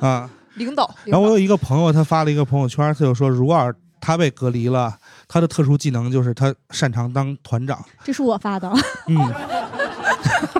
[0.00, 0.94] 啊，领导。
[1.04, 7.84] 然后我有一个朋友，他发了一个朋友圈，他就说，如果他被隔离了，他的特殊技能就是他擅长当团长。
[8.04, 8.70] 这是我发的。
[9.08, 9.16] 嗯，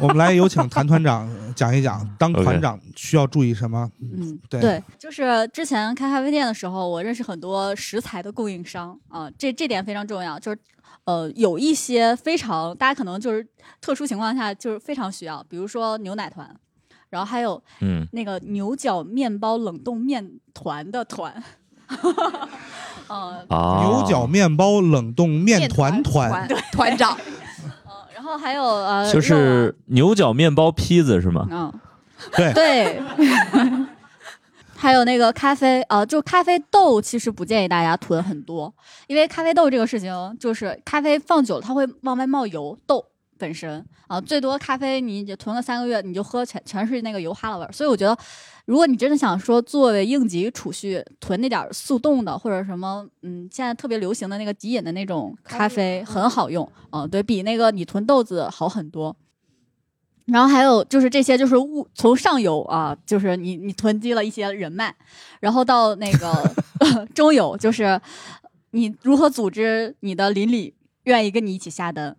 [0.00, 3.88] 我们来有请谭团长讲一讲，当团长需要注意什么？
[4.00, 10.38] 嗯，对对，就是之前开咖啡店的时候，我认识很多食材的供应商啊，这这点非常重要。
[10.38, 10.58] 就是
[11.06, 13.46] 呃，有一些非常大家可能就是
[13.80, 16.54] 特殊情况下就是非常需要，比如说牛奶团，
[17.08, 21.42] 然后还有嗯，那个牛角面包冷冻面团的团。
[23.06, 26.96] 呃，啊，牛角面包冷冻面团团，团团。
[26.96, 27.16] 长，
[28.12, 31.46] 然后还有呃，就是牛角面包坯子是吗？
[31.48, 31.72] 嗯，
[32.34, 32.52] 对。
[32.52, 33.85] 嗯，对。
[34.76, 38.72] 还有那个咖啡，呃，就咖啡豆，其实不建议大家囤很多，
[39.06, 43.04] 因为咖啡豆这个事情，就是咖啡放久了它会往外冒油，豆
[43.38, 47.72] 本身啊，最多咖啡你囤个三个月，你就喝全全是那个油哈喇味儿。
[47.72, 48.16] 所以我觉得，
[48.66, 59.16] 如果你真的想说作为应急储蓄，囤那点速冻的或者什么，嗯，现在特别流行的那个即饮的那种咖啡很好用，啊，对比那个你囤豆子好很多。
[60.26, 64.92] 然后还有就是这些，就是物从上游啊，就是你你囤积了一些人脉，
[65.40, 66.54] 然后到那个
[67.14, 68.00] 中游，就是
[68.72, 70.74] 你如何组织你的邻里
[71.04, 72.16] 愿意跟你一起下单，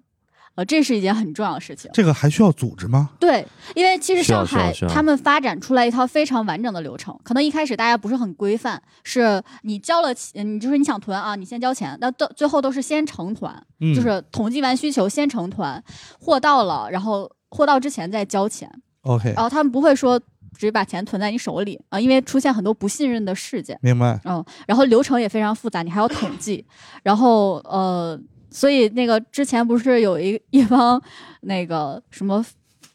[0.56, 1.92] 呃，这是一件很重要的事情。
[1.94, 3.10] 这个还需要组织吗？
[3.20, 3.46] 对，
[3.76, 15.84] 因为其实上海他们发展出来一套非常完整的流程，可能一开始大家不是很规范，是你交了钱，你就是你想囤啊，你先交钱，那到最后都是先成团，嗯，就是统计完需求先成团，
[16.20, 18.70] 货到了，然后货到之前再交钱
[19.02, 24.20] ，OK，然后他们不会说直接把钱存在你手里啊，因为出现很多不信任的事件，明白。
[24.26, 26.66] 嗯，然后流程也非常复杂，你还要统计，
[27.04, 28.20] 然后呃，
[28.50, 31.02] 所以那个之前不是有一 一帮
[31.42, 32.46] 那个什么。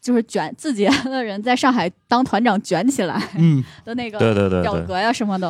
[0.01, 5.47] 就是卷字节的人在上海当团长卷起来嗯，的那个对对对对，表格呀什么的，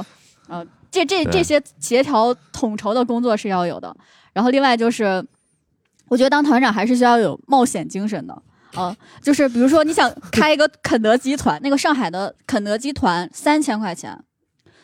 [0.48, 3.92] 啊，这这这些协调统筹的工作是要有的。
[4.32, 5.26] 然后另外就是，
[6.08, 8.44] 我觉得当团长还是需要有冒险精神的。
[8.76, 14.18] 啊，就是比如说你想开一个 肯德基团，那个上海的肯德基团三千块钱，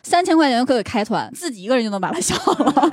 [0.03, 2.91] 三千块钱就可以开团，自己一个人就能把它消了。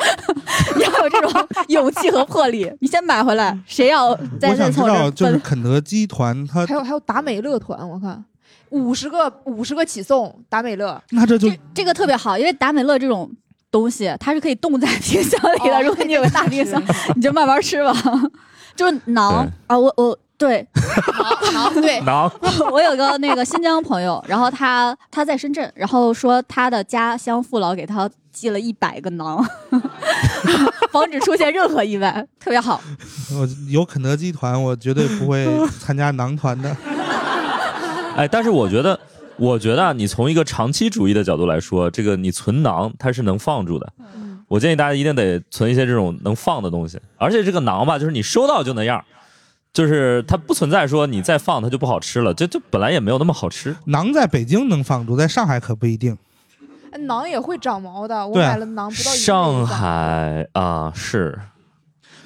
[0.77, 5.39] 你 要有这种勇气和魄力，你先买回来，谁要再我想知再凑道，就是？
[5.39, 8.25] 肯德基团，它还有还有达美乐团，我看
[8.71, 13.31] 五十个五十个起送达美乐，那这就这这个特别好，因为达美乐这种
[13.71, 15.77] 东西，它是可以冻在冰箱里的。
[15.77, 16.83] 哦如果你有个大冰箱，
[17.15, 17.95] 你就慢慢吃吧。
[18.75, 20.67] 就是馕啊，我我对
[21.55, 22.31] 好对，馕
[22.71, 29.43] 我有个那个新疆朋友，然后他他在深圳，然后说他的家乡父老给他寄了一百个馕，
[30.93, 32.81] 防止出现任何意外，特别好。
[33.33, 35.47] 我有肯德基团，我绝对不会
[35.81, 36.77] 参加馕团的。
[38.17, 38.99] 哎，但是我觉得，
[39.39, 43.91] 我觉得啊，你从一个长期主义的角度来说，这个你存馕它是能放住的。
[44.49, 49.05] 我建议大家一定得存一些这种能放的东西，而且这个馕吧，就是你收到就那样，
[49.77, 53.77] 就是它不存在说你再放它就不好吃了，这这本来也没有那么好吃。
[53.87, 56.17] 馕在北京能放住，在上海可不一定。
[56.93, 61.39] 哎馕也会长毛的，我买了馕不到一个月上海啊，是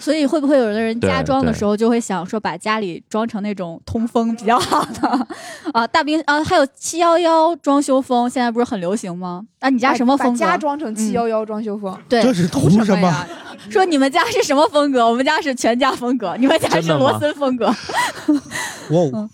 [0.01, 5.26] 所以会不会有的人家装的时候就会想说把家里装成那种通风比较好的
[5.74, 9.44] 啊大冰啊，还有七幺幺装修风，现在不是很流行吗？
[9.61, 10.40] 啊，你家什么风格？
[10.40, 13.07] 把家装成七幺幺装修风，对，这是图什么？
[13.07, 13.28] 呀？
[13.68, 15.07] 说你们家是什么风格？
[15.07, 17.66] 我们家是全家风格，你们家是罗森风格。
[17.66, 19.28] 哇哦，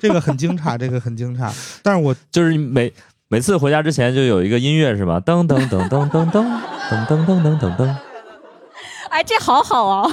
[0.00, 1.52] 这个很惊诧，这个很惊诧。
[1.82, 2.90] 但是我就是每
[3.28, 5.20] 每次回家之前就有一个音乐是吧？
[5.20, 7.94] 噔噔噔噔噔噔噔噔噔噔噔噔。
[9.12, 10.10] 哎，这好好啊！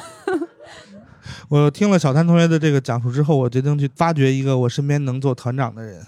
[1.48, 6.06] 我听了小谭同学的这个讲述之后，我决定去发掘一个我身边能做团长的人。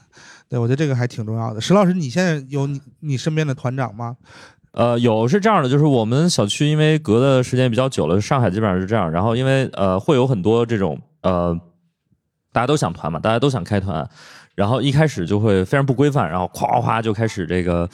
[0.49, 1.61] 对，我觉得这个还挺重要的。
[1.61, 4.17] 石老师，你现在有你你身边的团长吗？
[4.73, 9.09] 呃，有是这样的，就是我们小区因为隔的时间比较久了，上海基本上是这样。
[9.09, 11.57] 然后因为呃会有很多这种呃
[12.51, 14.05] 大家都想团嘛，大家都想开团，
[14.53, 17.89] 然后一开始就会非常不规范，然后夸夸夸就开始这个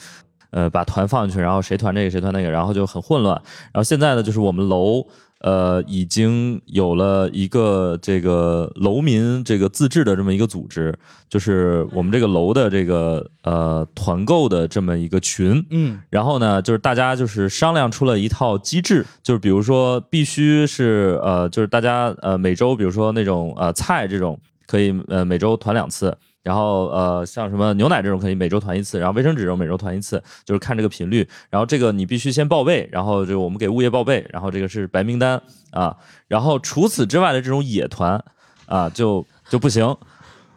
[0.50, 3.34] 呃把团放进去，然后谁团这个谁团那个，然后就很混乱。
[3.72, 5.06] 然后现在呢，就是我们楼
[5.40, 10.92] 呃已经有了一个这个楼民这个自治的这么一个组织，
[11.28, 15.64] 就是我们这个楼的这个呃团购的这么一个群。
[15.70, 24.36] 嗯然后呢，就是大家就是商量出了一套机制，就是比如说必须是呃，就是大家呃每周，比如说那种呃菜这种
[24.66, 31.28] 可以呃每周团两次，然后呃像什么牛奶这种可以每周团一次，然后卫生纸这种每周团一次，就是看这个频率。
[31.50, 35.96] 然后这个你必须先报备，然后就我们给物业报备，然后这个是白名单啊。
[36.26, 38.22] 然后除此之外的这种野团
[38.66, 39.96] 啊，就就不行。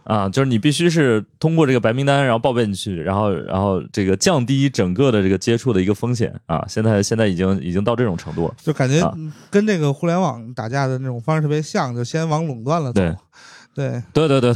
[0.03, 6.65] 啊，就是你必须是通过这个白名单，然后报备进去，然后然后这个降低整个的这个接触的一个风险啊。
[6.67, 8.53] 现在现在已经已经到这种程度了。
[8.57, 9.13] 就感觉啊
[9.51, 12.99] 跟这个互联网打架的那种方式特别像，就先往垄断了走。
[12.99, 13.15] 对
[13.75, 14.53] 对，对对对，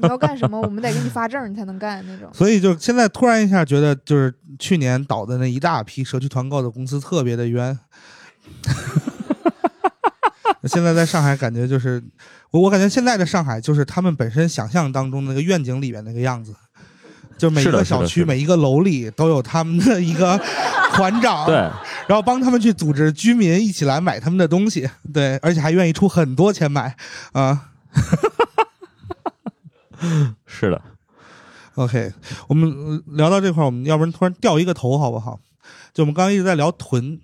[0.00, 2.28] 你要干什么，我们得给你发证，你才能干那种。
[2.32, 7.78] 所以就现在突然一下觉得，就是去年倒的那一大批社区团购的公司特别的冤。
[10.64, 12.02] 现在在上海感觉就是，
[12.50, 16.52] 我我感觉现在的上海就是他们本身想象当中那个愿景里面那个样子，
[17.38, 20.36] 就每一个小区、每一个楼里都有他们的一个
[20.92, 21.54] 团长，对，
[22.08, 26.96] 然后帮他们去组织居民一起来买他们的东西，对，而且还愿意出很多钱买
[27.32, 27.68] 啊。
[30.46, 30.80] 是的
[31.74, 32.12] ，OK，
[32.48, 35.40] 我们呃聊到这块儿，我们要不然突然掉一个头好不好？
[35.92, 37.20] 就我们刚刚一直在聊囤，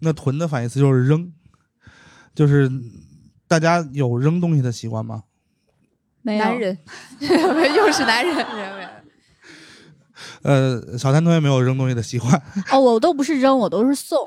[0.00, 1.32] 那囤的反义词就是扔，
[2.34, 2.70] 就是
[3.48, 5.24] 大家有扔东西的习惯吗？
[6.22, 6.44] 没有。
[6.44, 6.78] 男人，
[7.20, 8.88] 又是男人， 没有没有。
[10.42, 14.18] 呃，小谭同学没有扔东西的习惯，哦，我都不是扔，我都是送。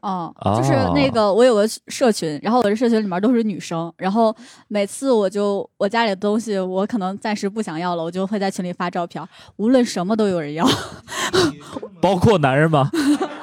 [0.00, 4.34] 嗯，就是那个我有个社群，然后我的社群里面都是女生，然后
[4.68, 9.22] 每次我就我家里的东西，我可能暂时不想要了，我就会在群里发照片，
[9.56, 10.66] 无论什么都有人要。
[12.00, 12.90] 包括男人吗？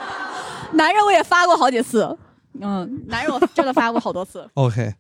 [0.74, 2.18] 男人我也发过好几次，
[2.60, 4.48] 嗯，男人我真的发过好多次。
[4.56, 4.94] OK，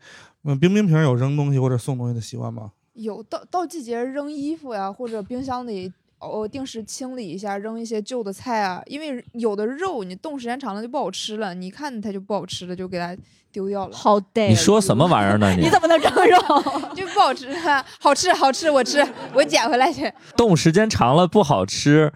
[0.44, 2.72] 嗯，冰冰瓶有扔东西或者送东西的习惯吗？
[2.94, 13.15] 有到到季节扔衣服呀，或者冰箱里哦定时清理一下，扔一些旧的菜啊，因为有的肉你冻时间长了就不好吃了，你一看它就不好吃了，就给它
[13.51, 15.49] 丢掉了，好歹你说什么玩意儿呢？
[15.57, 16.38] 你你怎么能扔肉？
[16.93, 17.47] 就不好吃，
[17.99, 20.11] 好吃好吃，我吃，我捡回来去。
[20.36, 22.11] 冻时间长了不好吃，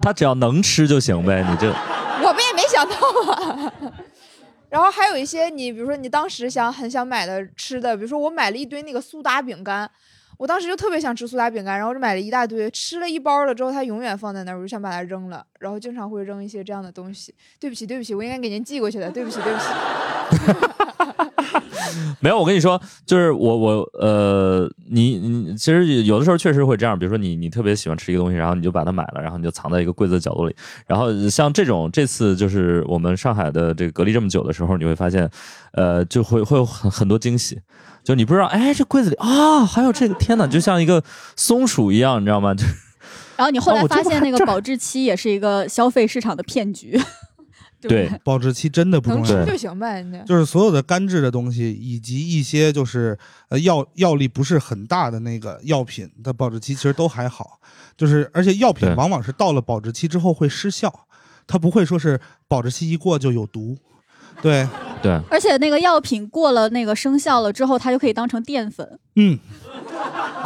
[0.00, 1.44] 它只要能吃就行呗。
[1.50, 1.66] 你这
[2.22, 3.72] 我们也没想到啊。
[4.68, 9.90] 然后还有一些你，比如说你当时想很想买的吃的，比如说我买了一堆那个苏打饼干，
[10.40, 17.34] 我当时就特别想吃苏打饼干，然后就买了一大堆，吃了一包了之后，它永远放在那儿，我就想把它扔了，然后经常会扔一些这样的东西。
[17.58, 19.66] 对不起，对不起，我应该给您寄过去的，对不起，对不起。
[22.20, 30.54] 没有，我跟你说，就是我我呃，你你其实有的时候确实会这样，比如说你你特别喜欢吃一个东西，然后你就把它买了，然后你就藏在一个柜子的角落里，
[30.86, 35.28] 然后像这种这次就是我们上海的这个隔离这么久的时候，你会发现，
[35.72, 37.58] 呃，就会会有很很多惊喜。
[38.02, 41.02] 就你不知道，哎，这柜子里啊，还有这个，天哪， 就像一个
[41.36, 42.54] 松鼠一样，你知道吗？
[42.54, 42.64] 就
[43.36, 46.98] 然后你后来 发现那个保质期也是一个消费市场的骗局，
[47.88, 48.10] 对？
[48.24, 49.50] 保质期真的不能重要吃。
[49.50, 53.18] 就行呗，就是所有的干制的东西，以及一些就是
[53.48, 57.60] 呃药药力不是很大的那个药品的保质期，其实都还好。
[57.96, 61.06] 就是而且药品往往是到了保质期之后会失效，
[61.46, 63.76] 它不会说是保质期一过就有毒。
[64.42, 64.66] 对，
[65.02, 68.98] 对，而且那个药品过了那个生效了之后，它就可以当成淀粉。
[69.16, 69.38] 嗯，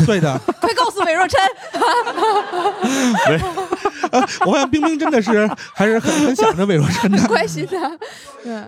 [0.06, 0.38] 对的。
[0.60, 1.40] 快告诉韦若琛，
[4.10, 7.18] 呃，我发现冰冰真的是还是很很想着韦若琛的。
[7.28, 7.90] 关心他。
[8.42, 8.62] 对，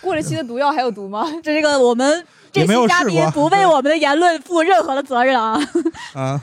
[0.00, 1.26] 过了期的毒药还有毒吗？
[1.42, 5.58] 这个我们这也没有期嘉宾 不为我们的言论负任何的责任啊。
[6.14, 6.40] 啊，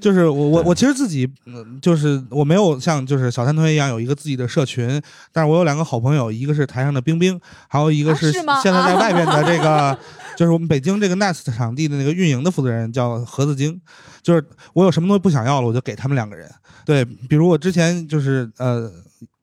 [0.00, 5.00] 就是我我我其实自己，嗯就是我没有像就是小三同学一样有一个自己的社群，
[5.32, 9.98] 但是我有两个好朋友，一个是台上的冰冰，还有一个是现在在 外边的这个，
[10.36, 13.80] 就是我们北京这个 Nest 场地的那个运营的负责人叫盒子精，
[14.22, 16.50] 就是我有什么东西不想要了，我就给他们两个人。
[16.84, 18.90] 对，比如我之前就是呃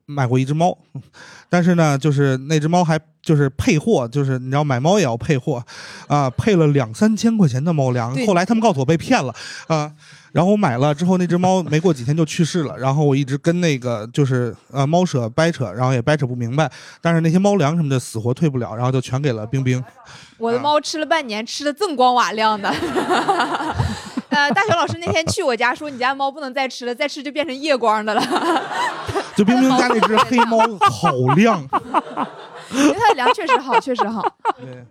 [0.06, 0.76] 买过一只猫，
[1.50, 5.62] 但是呢，就是那只猫还就是配货，就是你知道买猫也要配货，
[6.06, 9.34] 啊，配了两三千块钱的猫粮，后来他们告诉我被骗了
[9.66, 9.92] 啊。
[10.32, 12.76] 然后我买了之后，那只猫没过几天就去世了。
[12.76, 16.70] 然后我一直跟那个就是呃猫舍掰扯，然后也掰扯不明白。
[17.00, 19.82] 但是那些猫粮什么的死活退不了，然后就全给了冰冰。
[20.36, 22.70] 我的猫吃了半年，吃的锃光瓦亮的。
[24.36, 28.22] 呃，大熊老师那天去我家说，你家猫不能再吃了，再吃就变成夜光的了。
[29.34, 30.58] 就冰冰家那只黑猫
[30.90, 31.66] 好亮。
[32.72, 34.20] 因为它的粮确实好，确实好。
[34.60, 34.84] 对，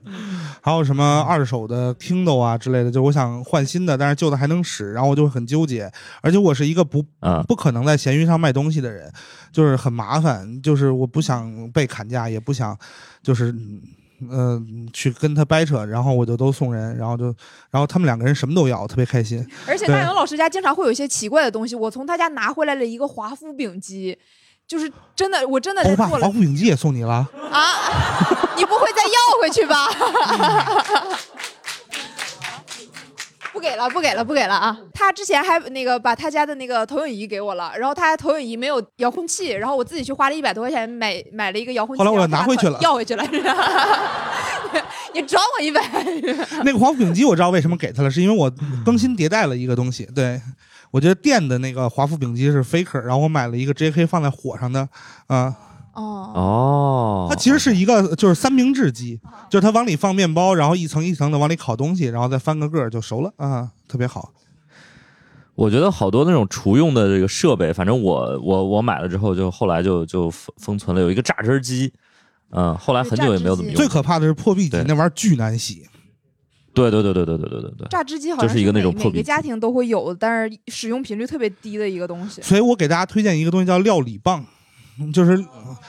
[0.61, 5.91] 还有什么二手的 Kindle 啊之类的，就我想换新的，但是旧的还能使，然后我就会很纠结。
[6.21, 9.13] 而且我是一个不啊不可能在闲鱼上卖东西的人，
[9.51, 12.75] 就是很麻烦，就是我不想被砍价，也不想
[13.21, 13.53] 就是。
[14.29, 14.61] 呃，
[14.93, 17.25] 去跟他掰扯，然后我就都送人，然后就，
[17.71, 19.45] 然后他们两个人什么都要，特别开心。
[19.67, 24.17] 而且大勇老师家经常会有一些奇怪的东西，我从他家拿回来了一个华夫饼机，
[24.67, 27.61] 就是真的，我真的我把华夫饼机也送你了，啊！
[28.57, 29.89] 你不会再要回去吧？
[33.55, 34.77] 不给了，不给了，不给了啊！
[34.93, 43.23] 他之前还那个把他家的那个投影仪给我了，然后他家投影仪没有遥控器，然后我自己去花了一百多块钱买买了一个遥控器，后来我然后他拿回去了要回去了。
[45.13, 45.81] 你转我一百，
[46.65, 48.51] 那个华夫饼机我知道为什么给他了，是因为我
[48.83, 50.05] 更新迭代了一个东西。
[50.13, 50.41] 对，
[50.91, 54.89] 我觉得电的那个华夫饼机是 faker，然后我买了一个直接可以放在火上的，
[55.27, 55.55] 啊、
[55.95, 59.19] 哦，哦，它其实是一个就是三明治机，
[59.49, 64.31] 就是它往里放面包，然后一层一层的往里烤东西，然后再翻个个儿就熟了啊，特别好。
[65.55, 71.01] 我觉得好多那种厨用的这个设备，反正我我我买了之后，就后来就就封封存了。
[71.01, 71.93] 有一个榨汁机，
[72.51, 73.77] 嗯，后来很久也没有怎么用。
[73.77, 75.87] 最可怕的是破壁机，那玩意儿巨难洗。
[76.73, 82.41] 对对对对对对对对对，榨汁机好像就是一个那每每种破壁机个家庭都会有，但是使用频率特别低的一个东西。
[82.41, 84.45] 所以我给大家推荐一个东西叫料理棒，
[85.13, 85.35] 就是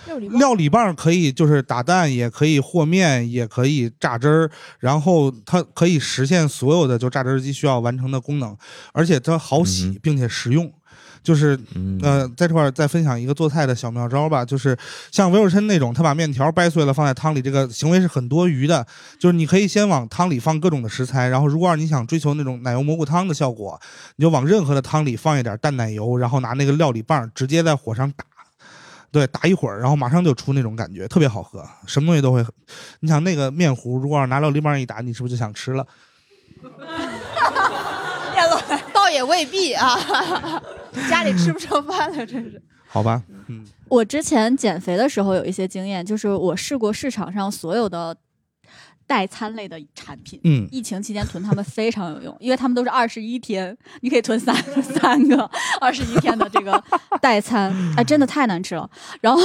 [0.06, 8.56] 料理棒料理棒可以就是打蛋，也可以和面，也可以榨汁儿，然后它可以实现所有的就榨汁机需要完成的功能，
[8.92, 10.72] 而且它好洗嗯并且实用。
[11.22, 14.78] 就是嗯呃，在这块儿再分享一个做菜的小妙招吧，就是
[15.10, 18.86] 像韦尔琛那种，他把面条掰碎了放在汤里，这个行为是很多余的。
[19.18, 23.76] 就是你可以先往汤里放各种的食材，然后如果要你想追求那种奶油蘑菇汤的效果，
[24.14, 28.24] 你就往任何的汤里放一点淡奶油，然后拿那个料理棒直接在火上打，
[29.16, 32.44] 对，打一会儿，然后马上就出那种感觉，特别好喝，什么东西都会。
[33.00, 35.86] 你想那个面糊，如果要是拿到立棒一打，你是不是就想吃了？
[38.92, 39.96] 倒也未必啊，
[41.08, 42.62] 家里吃不上饭了，真是。
[42.86, 48.14] 好吧，嗯，我之前减肥的时候有一些经验，就是我试过市场上所有的
[49.06, 50.40] 代餐类的产品。
[50.44, 55.48] 嗯疫情期间囤它们非常有用，因为它们都是二十一天，你可以囤三 三个
[55.80, 56.82] 二十一天的这个
[57.20, 58.88] 代餐，哎，真的太难吃了。
[59.20, 59.40] 然后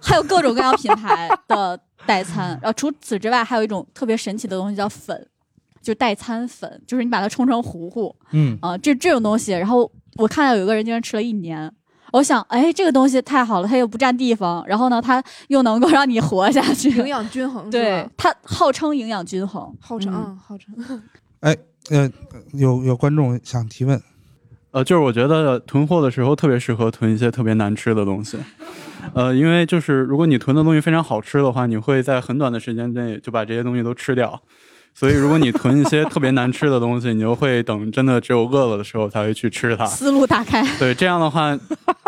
[0.00, 5.28] 还有各种各样品牌的代餐，然后除此之外，还有一种特别神奇的东西叫粉，
[5.82, 11.72] 就是代餐粉，就是你把它冲成糊糊，嗯啊、这这种东西，然后我看到有一个人竟然吃了一年。
[12.12, 21.02] 我想，哎，这个东西太好了，它又不占地方，然后呢，它又能够让你活下去，营养均衡，对，它号称营养均衡，号称嗯嗯，号称。
[21.40, 21.56] 哎，
[21.90, 22.10] 呃，
[22.52, 24.00] 有有观众想提问，
[24.72, 28.38] 呃，就是我觉得囤货的时候特别适合囤一些特别难吃的东西，
[29.14, 34.40] 呃，因为就是如果你囤的东西非常好吃的话，你会在很短的时间内就把这些东西都吃掉。
[34.92, 39.86] 所以，如果你囤一些特别难吃的东西，你就会等真的只有饿了的时候才会去吃它。
[39.86, 40.62] 思路打开。
[40.78, 41.58] 对，这样的话，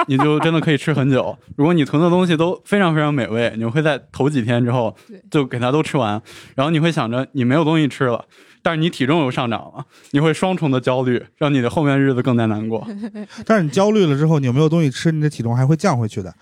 [0.08, 1.36] 你就真的可以吃很久。
[1.56, 4.94] 如果你囤的东西都非常非常美味，你会在头几天之后
[5.30, 6.20] 就给它都吃完，
[6.54, 8.22] 然后你会想着你没有东西吃了，
[8.62, 12.86] 但是你体重又上涨了，你会双重的焦虑，让你的后面日子更加难过。
[13.44, 16.32] 但是你焦虑了之后，你有没有东西吃，你的体重还会降回去的。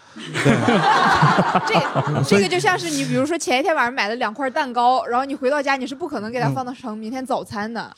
[0.45, 0.53] 对，
[1.67, 7.91] 这 这个就像是你，比如说前一天晚上买了两块蛋糕，然后你回到家你是不可能给它放到成明天早餐的，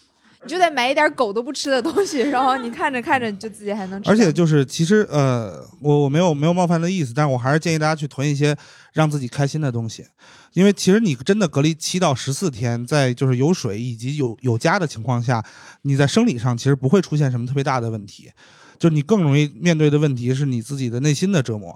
[0.45, 4.11] 你就得买一点狗都不吃的东西，然后你看着看着，你就自己还能吃。
[4.11, 8.57] 而且就是其实呃，我我没有没有冒犯的意思，但是我还是建议大家去囤一些
[8.93, 10.05] 让自己开心的东西，
[10.53, 15.45] 因为其实你真的隔离七到十四天，在就是有水以及有有家的情况下，
[15.83, 18.31] 你在生理上其实不会出现什么特别大的问题，
[18.79, 21.73] 就你更容易面对的问题是你自己的内心的折磨。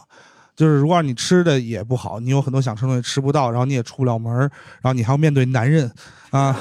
[0.56, 4.40] 就是如果你吃的也不好，你有很多想吃的东西吃不到，然后你也出不了门儿
[4.80, 5.92] 然后你还要面对男人
[6.30, 6.58] 啊，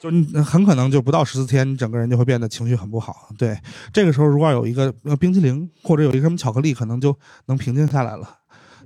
[0.00, 3.28] 就你很可能就不到十四天，你整个人就会变得情绪很不好。
[3.36, 3.56] 对，
[3.92, 7.14] 这个时候如果有一个呃冰淇淋或者有一个什么巧克力，可能就
[7.46, 8.38] 能平静下来了。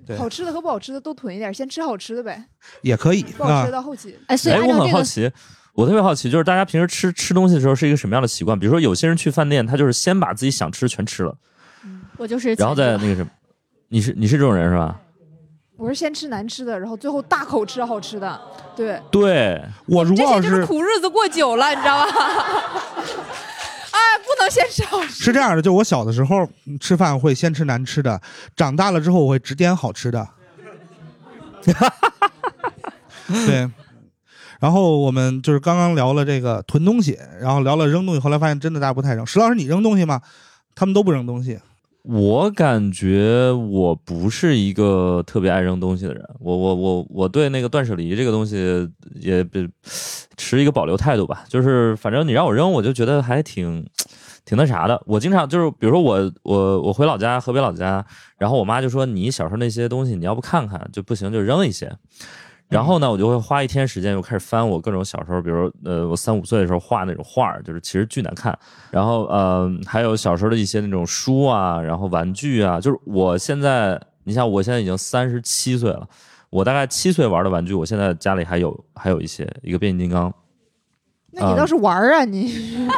[0.05, 2.45] 对，好吃的和不好吃的都囤一点，先吃好吃的呗，
[2.83, 3.73] 也可以啊不好吃的。
[3.73, 4.19] 到后期。
[4.27, 5.31] 哎，所以这个，很好奇，
[5.75, 8.59] 我特别好奇，就是大家平时吃吃东西的时候是一个什么样的习惯？
[8.59, 11.39] 比如说有些人去饭店，他就是先把自己想吃的全吃了，
[12.17, 13.31] 我就是然后再那个什么，
[13.89, 15.01] 你是你是这种人是吧？
[15.77, 18.41] 我是先吃难吃的，然后最后大口吃好吃的。
[18.77, 22.13] 对，对，我如这果要是些就是苦日子过久了，你知道吧？
[23.91, 25.25] 哎，不能先吃好吃。
[25.25, 28.21] 是这样的，就我小的时候嗯吃饭会先吃难吃的，
[28.57, 30.29] 长大了之后我会只点好吃的。
[33.47, 33.69] 对，
[34.61, 39.27] 然后我们就是刚刚聊了这个囤东西，然后聊了扔东西，后来发现真的大家不太扔。
[39.27, 40.21] 石老师，你扔东西吗？
[40.75, 41.59] 他们都不扔东西。
[42.05, 49.67] 我感觉我不是一个特别爱扔东西的人，我我我我对那个断舍离这个东西也比
[50.37, 53.83] 持一个保留态度吧，就是反正你让我扔，我就觉得还挺
[54.45, 55.03] 挺那啥的。
[55.07, 58.05] 我经常就是比如说我我我回老家河北老家，
[58.37, 61.91] 然后我妈就说你小时候那些东西你要不看看就不行就扔一些。
[62.69, 68.59] 然后呢，我就会花一天时间，又开始翻我各种小时候，比如呃，我三五岁的时候画那种画，就是其实巨难看。
[68.91, 76.09] 然后呃，还有小时候的一些那种书啊，然后玩具啊，就是我现在，你像我现在已经三十七岁了，
[76.51, 80.33] 我大概七岁玩的玩具，我现在家里还有还有一些，一个变形金刚，
[81.31, 82.89] 那你倒是玩儿啊你。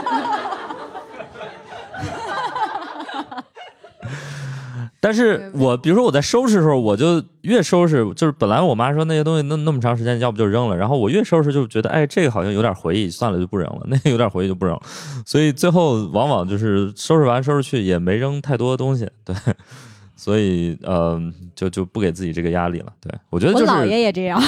[5.06, 14.76] 但是我比如说我在收拾的时候，我就越收拾，就是本来我妈说那些东西那那么长时间，要不就扔了，然后我越收拾就觉得，哎，这个好像有点回忆，算了就不扔了，那个有点回忆就不扔，
[15.24, 19.36] 所以最后往往就是收拾完收拾去也没扔太多东西，对，
[20.16, 21.20] 所以呃
[21.54, 24.42] 就就不给自己这个压力了，对我觉得就是我姥爷也这样，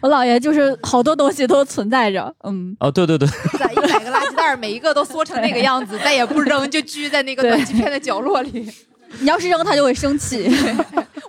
[0.00, 8.70] 我姥爷就是好多东西都存在着，嗯，哦对对对，咱一百个垃圾袋儿，每一个都缩成那个样子，再也不扔，就居在那个对暖气片的角落里。
[9.20, 10.50] 你要是扔他就会生气，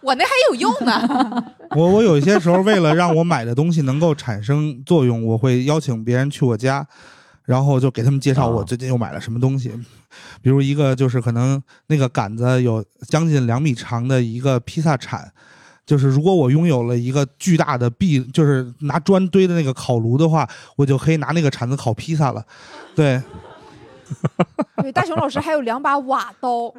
[0.02, 1.43] 我那还有用 呢。
[1.76, 6.88] 我我有些时候为了让我买的东西能够产生作用，我会邀请别人去我家，
[7.46, 9.72] 然后就给他们介绍我最近又买了什么东西。
[10.41, 15.32] 比如一个就是可能那个杆子有将近两米长的一个披萨铲，
[15.86, 22.46] 就是如果我拥有了一个巨大的壁，就是拿砖堆的那个烤炉的话，我就可以拿那个铲子烤披萨了。
[22.96, 23.22] 对，
[24.82, 26.74] 对，大熊老师还有两把瓦刀，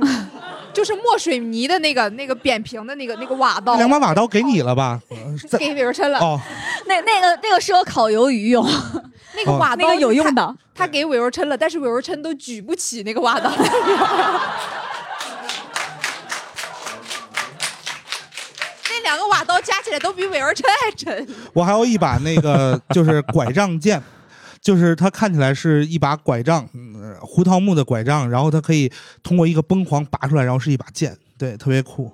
[0.72, 3.76] 就是磨水泥的那个那个扁平的那个那个瓦刀。
[3.76, 5.00] 两把瓦刀给你了吧？
[5.48, 6.18] 在给韦若琛了。
[6.18, 6.38] 哦，
[6.86, 8.64] 那那个那个适合烤鱿鱼用，
[9.34, 10.56] 那个瓦刀那个有用的。
[10.74, 13.50] 他给韦若琛了，但是韦若琛都举不起那个瓦刀。
[18.88, 21.26] 那两个瓦刀加起来都比韦若琛还沉。
[21.54, 24.02] 我还有一把那个就是拐杖剑，
[24.66, 26.68] 就是它看起来是一把拐杖，
[27.20, 28.90] 胡桃木的拐杖，然后它可以
[29.22, 32.10] 通过一个崩簧拔出来，然后是一把剑，对，特别酷。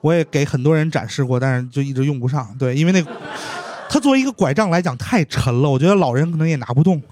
[0.00, 3.10] 我也给很多人展示过，但是就一直用不上，对，因为那个
[3.90, 7.02] 它作为一个拐杖来讲太沉了，我觉得老人可能也拿不动。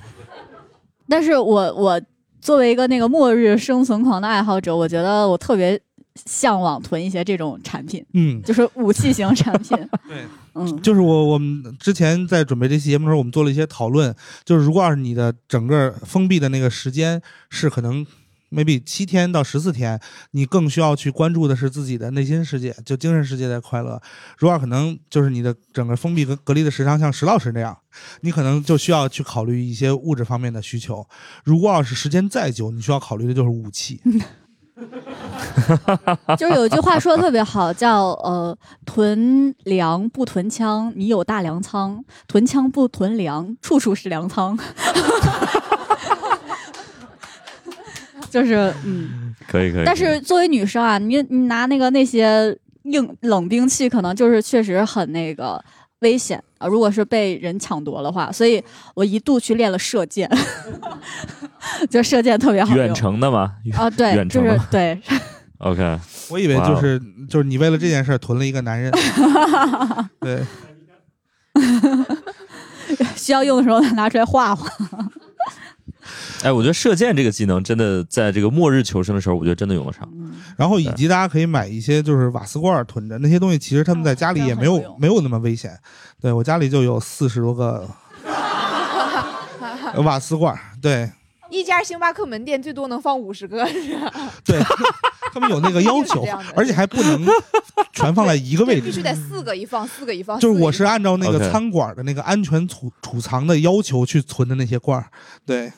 [1.07, 2.01] 但是我我
[2.41, 5.79] 作为一个那个末日生存狂的爱好者，我觉得我特别
[6.27, 9.77] 向往囤一些这种产品，嗯，就是武器型产品。
[10.09, 14.15] 对，嗯，就是我我们之前在准备这期节目的时候，我们做了一些讨论，
[14.45, 18.07] 就是如果要是你的整个封闭的那个时间是可能
[18.51, 20.01] maybe 七天到十四天，
[20.31, 24.01] 你更需要去关注的是自己的内心世界，就精神世界的快乐。
[24.39, 27.77] 如果可能就是你的整个封闭和隔离的时长像石老师那样，
[28.23, 31.07] 你可能就需要去考虑一些物质方面的需求。
[31.45, 34.01] 如果要是时间再久，你需要考虑的就是武器。
[36.39, 38.57] 就是有一句话说的特别好，叫呃
[38.87, 44.59] “囤粮不囤枪，你有大粮仓；囤枪不囤粮，处处是粮仓。”
[48.31, 49.85] 就是嗯，可以可以。
[49.85, 55.63] 但是作为女生啊，你你拿那个那些硬冷兵器，可能就是确实很那个
[56.01, 56.67] 危险啊。
[56.67, 58.63] 如果是被人抢夺的话，所以
[58.95, 60.31] 我一度去练了射箭，
[61.91, 62.87] 就射箭特别好用。
[62.87, 63.53] 远程的吗？
[63.77, 65.01] 啊，对，就远程的是对。
[65.59, 65.99] OK，
[66.31, 68.93] 我以为就是就是你为了这件事儿囤了一个男人，
[70.21, 70.41] 对。
[73.17, 74.67] 需要用的时候拿出来画画。
[76.43, 80.09] 哎，我觉得射箭这个技能真的在这个末日求生的时候，我觉得真的用得上。
[80.57, 85.79] 然后以及大家可以买一些就是瓦斯罐囤着，那些东西其实他们在家里也没有、没有那么危险。
[86.21, 87.89] 对我家里就有四十多个
[90.05, 91.11] 瓦斯罐，对
[91.51, 93.65] 一家星巴克门店最多能放五十个，
[94.45, 94.61] 对，
[95.33, 96.25] 他们有那个要求
[96.55, 97.27] 而且还不能
[97.93, 98.93] 全放在一个位置必。
[98.93, 100.39] 须得四个一放，四个一放。
[100.39, 105.07] 就是我是按照那个餐馆的那个安全储储藏的要求去存的那些罐儿，
[105.47, 105.73] 对，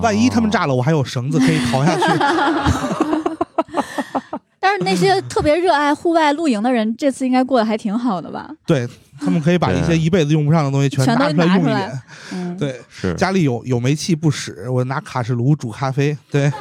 [0.00, 2.02] 万一他们炸了，我还有绳子可以逃下去。
[4.58, 8.50] 但是那些特别热爱户外露营的人，这次应该过得还挺好的吧？
[8.66, 8.88] 对
[9.20, 12.02] 他们可以把一些一辈子用不上的东西全拿出来用一拿出来遍。
[12.32, 16.16] 嗯，对，是家里有有煤气不使，我拿卡式炉煮咖啡。
[16.30, 16.52] 对，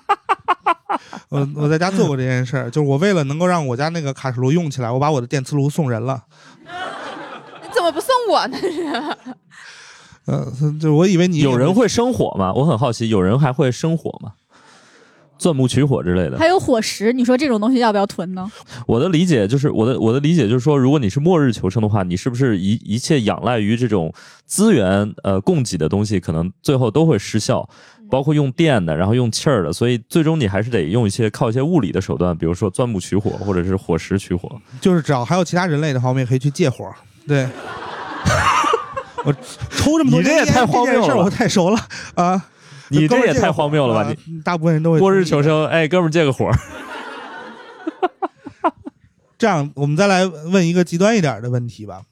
[1.28, 6.24] 我我在家做过这件事儿，就是我为了能够让我家那个卡式炉用起来，我把我的电磁炉送人了。
[7.62, 8.56] 你怎么不送我呢？
[8.58, 9.34] 是
[10.26, 12.52] 呃，就我以为你有人会生火吗？
[12.54, 14.32] 我很好奇，有人还会生火吗？
[15.40, 16.38] 钻木取火之类的。
[16.38, 18.48] 还有火石，你说这种东西要不要囤呢？
[18.86, 24.12] 我的理解就是，我的我的理解就是说，如果你是末日求生的话，你是不是一一切仰赖于这种
[24.44, 27.66] 资源呃供给的东西，可能最后都会失效，
[28.10, 34.50] 包括用电的，然后用气儿的，所以最终你还是得用一些靠一些物理的手段，比如说钻木取火，或者是火石取火。
[34.80, 36.86] 就是只要还有其他人类的话，我们也可以去借火。
[37.26, 37.48] 对，
[39.24, 41.78] 我抽这么多你这也太荒谬了我太熟了
[42.14, 42.46] 啊！
[42.90, 44.02] 你这也太荒谬了吧！
[44.02, 46.50] 啊你大部分人都会末日求生，哎，哥们儿借个火。
[49.38, 52.02] 这样，我们再来问一个极端一点的问题吧，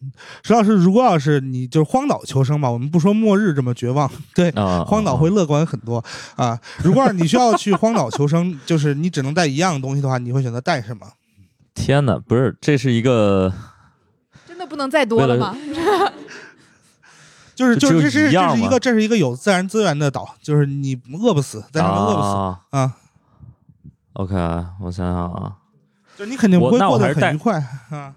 [0.43, 6.03] 石老师，如果要是你就是荒岛求生吧，我们不说末日这么绝望，对，啊，荒岛会乐观很多
[6.37, 6.59] 啊。
[6.83, 11.07] 如果你需要去荒岛求生， 就是你只能带一样东西的话，你会选择带什么？
[11.75, 13.53] 天哪，不是，这是一个
[14.47, 15.55] 真的不能再多了吗？
[17.59, 22.97] 就是就就是这是这是一个这是一个有自然资源的岛，就是你饿不死，在上面饿不死啊啊
[24.13, 24.35] ，OK，
[24.81, 25.57] 我想想啊，
[26.17, 28.15] 就你肯定不会过得很愉快啊。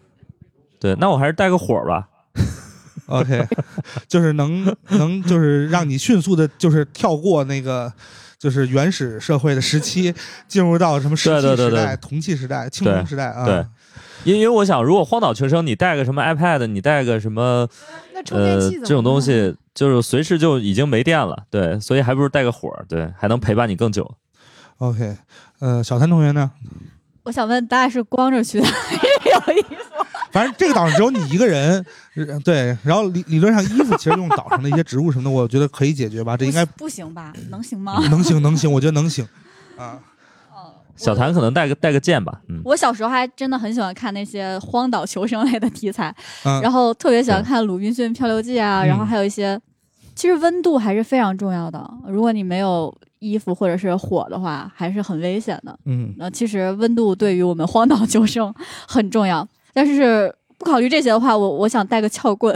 [0.80, 2.08] 对，那我还是带个火吧。
[3.08, 3.44] OK，
[4.08, 7.92] 就是能能就是让你迅速的，就是跳过那个
[8.38, 10.14] 就是原始社会的时期，
[10.48, 13.44] 进入到什么石器对对对时代、对铜器时代、青铜时代啊。
[13.44, 13.66] 对
[14.24, 17.68] 因因为我想，如果荒岛求生，你带个什么 iPad，你带个什么
[18.14, 24.10] 那充电呃这种东西，就是随时就已经没电了，对，所以还不如带个火，对，还能陪伴你更久。
[24.78, 25.18] OK，
[25.60, 26.52] 呃，小谭同学呢？
[27.24, 30.06] 我想问，大家是光着去的，还是有衣服？
[30.32, 32.76] 反正这个岛上只有你一个人，呃对。
[32.84, 36.38] 然后理理论上衣服其实用岛上的一些植物什么的，我觉得可以解决吧。
[36.38, 37.34] 这应该不行吧？
[37.50, 38.02] 能行吗？
[38.10, 39.28] 能行能行，我觉得能行
[39.78, 40.00] 啊。
[41.04, 46.14] 小谭可能带个带个剑吧，嗯，我小时候还真的很喜欢看那些荒岛求生类的题材，
[46.46, 49.60] 嗯然后特别喜欢看《鲁滨逊漂流记》啊，嗯然后还有一些，
[50.16, 51.90] 其实温度还是非常重要的。
[52.08, 55.78] 如果你没有衣服或者是火的话，还是很危险的。
[55.86, 58.54] 嗯那其实温度对于我们荒岛求生
[58.88, 62.56] 很重要，但是不考虑这些的话，我我想带个撬棍，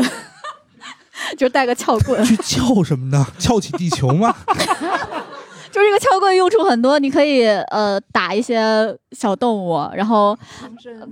[1.37, 3.25] 就带个撬棍，去撬什么呢？
[3.39, 4.35] 撬起地球吗？
[5.75, 10.37] 就是这个撬棍用处很多，你可以呃打一些小动物，然后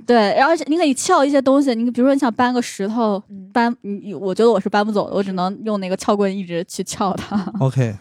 [0.07, 7.35] 对，然后你可以撬一些东西，你比如说你想搬个石头，嗯搬你我觉得我是搬不走的，我只能用那个撬棍一直去撬它。
[7.59, 7.93] OK，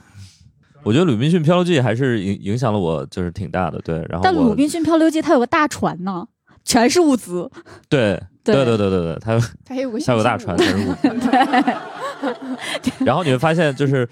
[0.85, 3.97] 我觉得《鲁滨逊漂流记》还是影影响了我，就是挺大的，对。
[4.09, 6.25] 然后但《鲁滨逊漂流记》它有个大船呢，
[6.65, 7.51] 全是物资。
[7.89, 11.09] 对对对对对对对，它它有个它有个大船，全是物资。
[11.09, 14.09] 对然后你会发现，就是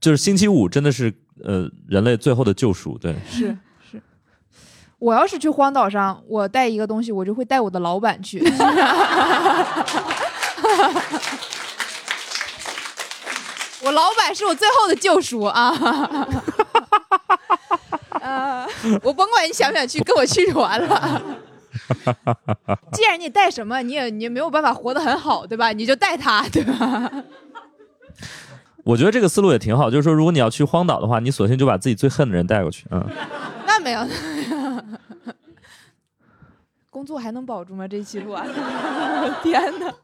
[0.00, 1.12] 就是星期五真的是
[1.44, 3.14] 呃人类最后的救赎，对。
[3.28, 3.56] 是
[3.90, 4.00] 是。
[4.98, 8.40] 我要是去荒岛上，我带一个东西，我就会带我的老板去。
[13.84, 15.74] 我老板是我最后的救赎啊！
[18.22, 18.64] 呃，
[19.02, 21.20] 我甭管你想不想去，跟我去就完了。
[22.92, 25.72] 既然你带什么，你也你也没有办法活得很好，对吧？
[25.72, 27.10] 你就带他，对吧？
[28.84, 33.04] 我觉得这个思路也挺好，就是说，如果你要去荒岛的话，你索性就把自己最恨的人带过去，嗯。
[33.66, 34.06] 那没有，
[36.90, 37.86] 工作还能保住吗？
[37.88, 38.46] 这一期录完，
[39.42, 39.94] 天哪！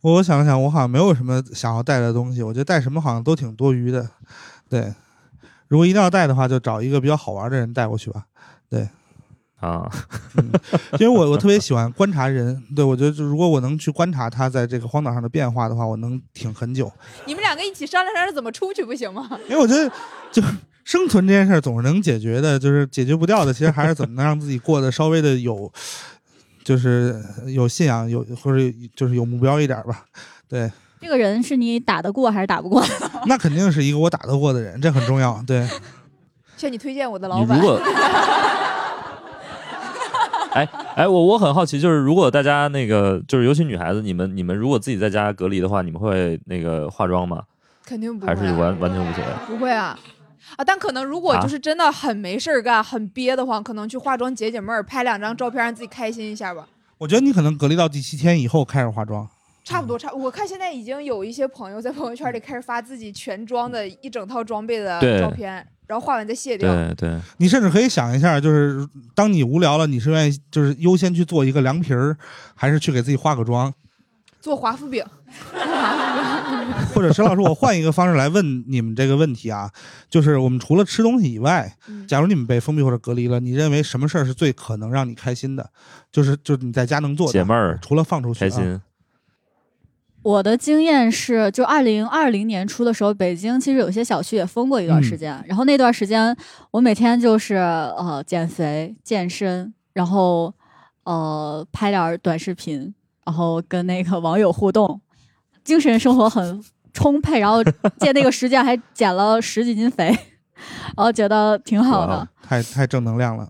[0.00, 4.08] 我想想，我好像没有什么想要带的东西，我觉得带什么好像都挺多余的。
[4.68, 4.94] 对，
[5.66, 8.26] 如果一定要带的话，就找一个比较好玩的人带过去吧。
[8.70, 8.88] 对，
[9.60, 9.90] 啊，
[11.00, 16.90] 因为我我特别喜欢观察人，对我觉得就如果我能去观察他在这个荒岛上的变化的话，我能挺很久。
[17.26, 19.28] 你们两个一起商量商量怎么出去不行吗？
[19.48, 19.90] 因为我觉得
[20.30, 20.40] 就
[20.84, 25.70] 生存这件事儿总是能解决的，就是解决不掉的，其实还是怎么能让自己过得稍微的有，
[26.62, 28.62] 就是有信仰，有或者
[28.94, 30.04] 就是有目标一点吧。
[30.48, 32.82] 对，这个人是你打得过还是打不过？
[33.26, 35.42] 那肯定是一个我打得过的人，这很重要。
[35.46, 35.68] 对，
[36.56, 37.58] 向你推荐我的老板。
[37.58, 37.78] 你如果，
[40.52, 47.42] 哎哎，我我很好奇，就是如果大家那个，就是尤其女孩子，你们你们如果自己在家隔离的话，你们会那个化妆吗？
[47.84, 49.30] 肯定不会啊、还是完完全无所谓？
[49.46, 49.98] 不会啊。
[50.56, 56.66] 啊，但可能如果啊就是真的很没事儿干、很憋得慌，可能去化妆解解闷儿，拍两张照片让自己开心一下吧。
[56.96, 59.28] 我觉得你可能隔离到第七天以后开始化妆。
[59.64, 60.10] 差不多，差。
[60.12, 66.72] 我看现在已经有一些朋友在朋友圈里开始发自己全妆的一整套装备的照片，然后画完再卸掉。
[66.72, 72.16] 对对，你甚至可以想一下，就是当你无聊了，你是愿意就是优先去做一个凉皮儿，
[72.54, 73.74] 还是去给自己化个妆？
[74.40, 75.04] 做华夫饼，
[76.94, 79.68] 或者石老师，我换一个方式来问你们这个问题啊，
[80.08, 85.68] 就是我们除了吃东西以外，嗯假如你们被封闭或者隔离了，你认为什么事儿是最可能让你开心的？
[86.12, 88.80] 就是就是你在家能做的解闷儿，除了放出去、啊，开心。
[90.22, 95.42] 我的经验是，就二零二零年初的时候，北京其实有些小区也封过一段时间。
[95.46, 96.36] 然后那段时间，
[96.70, 100.52] 我每天就是呃减肥、健身，然后
[101.04, 102.92] 呃拍点儿短视频，
[103.24, 105.00] 然后跟那个网友互动，
[105.64, 106.62] 精神生活很
[106.92, 107.38] 充沛。
[107.38, 107.62] 然后
[107.98, 110.06] 借那个时间还减了十几斤肥，
[110.96, 112.28] 然后觉得挺好的。
[112.42, 113.48] 太太正能量了。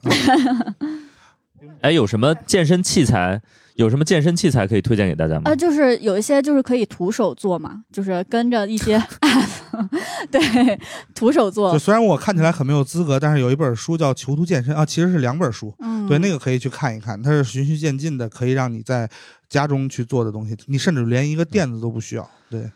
[1.81, 3.41] 哎，有什么健身器材？
[3.79, 5.55] 有什么健身器材可以推荐给大家吗呃，？
[5.55, 9.49] 就是有一些就是可以徒手做嘛，就是跟着一些 app，
[10.33, 10.81] 对，
[11.15, 11.79] 徒手做就。
[11.79, 15.73] 虽然我看起来很没有资格，但是有一本书叫《囚徒健身》啊，其实是两本书。
[15.79, 19.09] 嗯，对，那个可以去看一看，它是循序渐进的，可以让你在
[19.49, 22.29] 家中去做的东西，你甚至连一个垫子都不需要。
[22.51, 22.69] 对，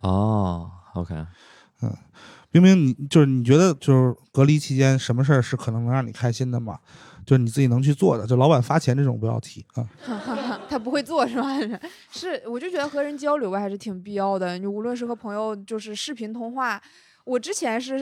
[0.00, 1.14] 哦，OK，
[1.80, 1.96] 嗯
[2.52, 6.78] 冰冰，你就是你觉得就是隔离期间什么事儿是可能能让你开心的吗？
[7.30, 9.88] 就你自己能去做的，就老板发钱这种不要提啊。
[10.68, 11.46] 他不会做是吧？
[12.10, 14.58] 是，我就觉得和人交流吧还是挺必要的。
[14.58, 16.82] 你无论是和朋友，就是视频通话。
[17.22, 17.98] 我之前是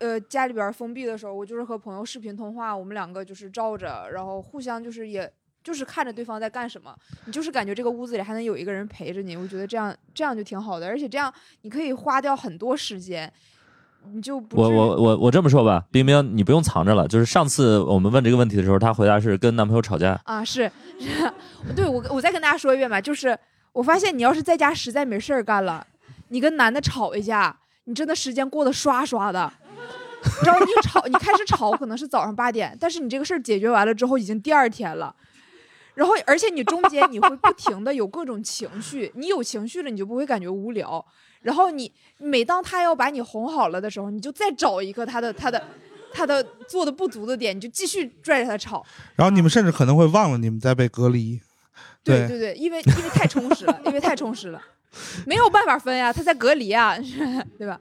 [0.00, 6.92] 呃呃家里边封闭的时候，我就是和朋友视频通话，我们两个就是照着，然后互相就是也就是看着对方在干什么，
[7.26, 13.32] 你就是感觉这个屋子里还能有一个人陪着你，我觉得这样这样就挺好的，而且这样你可以花掉很多时间，
[14.12, 17.06] 你就不我我我我这么说吧，冰冰，你不用藏着了。
[17.08, 20.20] 就是上次我们问这个问题的时候，她回答是跟男朋友吵架。
[20.24, 21.32] 啊，是，是
[21.76, 23.38] 对我我再跟大家说一遍吧，就是
[23.72, 25.86] 我发现你要是在家实在没事儿干了，
[26.28, 29.52] 你跟男的吵一架，你真的时间过得刷刷的。
[30.44, 35.14] 然后你吵，你开始吵可能是早上八点，但是你这个事儿解决完了之后已经第二天了。
[35.94, 41.04] 然后，而且你中间你会不停的有各种情绪，你有情绪了，你就不会感觉无聊。
[41.46, 45.62] 然后你每当他要把你哄好了的时候，你就再找一个他的他的
[46.12, 48.84] 他的做的不足的点，你就继续拽着他吵。
[49.14, 51.40] 然后你们甚至可能会忘了你们在被隔离。
[52.02, 54.60] 对对对，因为因为太充实了，因为太充实了，
[55.24, 56.96] 没有办法分呀，他在隔离啊，
[57.56, 57.80] 对吧？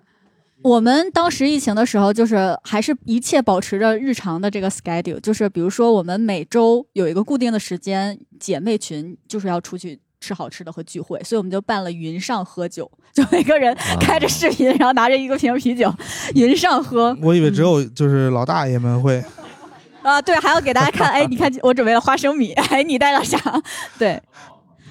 [0.62, 15.94] 我们当时疫情的时候，就是还是一切保持着日常的这个 schedule，就是比如说我们每周有一个固定的时间，姐妹群就是要出去吃好吃的和聚会，所以我们就办了云上喝酒，就每个人开着视频，然后拿着一个瓶啤酒，
[16.34, 19.24] 云上喝我以为只有就是老大爷们会。
[20.02, 23.38] 啊，对，还要给大家看，哎，你看我准备了花生米，哎，你带了啥？
[24.00, 24.20] 对。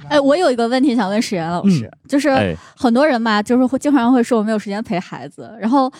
[0.08, 5.90] 哎，我有一个问题想问史岩老师，就是哎很多人嘛，就是会经常会说我没有时间陪孩子，然后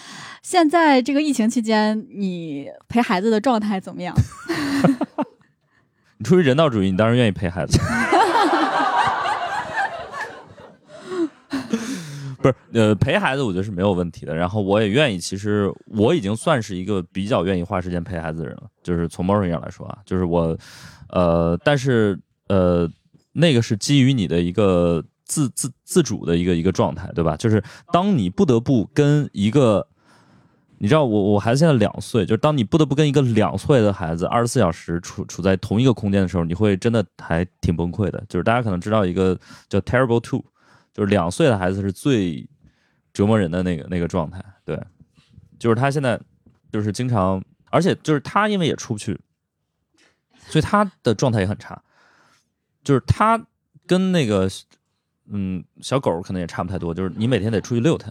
[0.43, 4.15] 现在这个疫情期间，你陪孩子的状态怎么样？
[6.19, 7.79] 你出于人道主义，你当然愿意陪孩子。
[12.45, 14.35] 不是，呃，陪孩子我觉得是没有问题的。
[14.35, 18.65] 然后我也愿意，其实我已经算是一个比较愿意花时间陪孩子的人了。
[18.83, 20.57] 就是从某种意义上来说啊，就是我，
[21.09, 22.19] 呃，但是
[22.49, 22.87] 呃，
[23.33, 27.35] 那个是基于你的一个自自自主的一个一个状态，对吧？
[27.37, 29.89] 就是当你不得不跟一个
[30.77, 38.23] 你知道我我孩子现在两岁，就是当你不得不跟一个两岁的孩子二十四小时处处在同一个空间的时候，你会真的还挺崩溃的。
[38.29, 39.39] 就是大家可能知道一个
[39.71, 40.45] 叫 Terrible Two，
[40.95, 42.49] 就是两岁的孩子是最
[43.13, 44.43] 折磨人的那个那个状态。
[44.65, 44.83] 对，
[45.59, 46.19] 就是他现在
[46.73, 49.21] 就是经常，而且就是他因为也出不去，
[50.49, 51.83] 所以他的状态也很差。
[52.83, 53.39] 就是他
[53.87, 54.49] 跟那个
[55.27, 58.11] 嗯小狗可能也差不太多，就是你每天得出去遛它。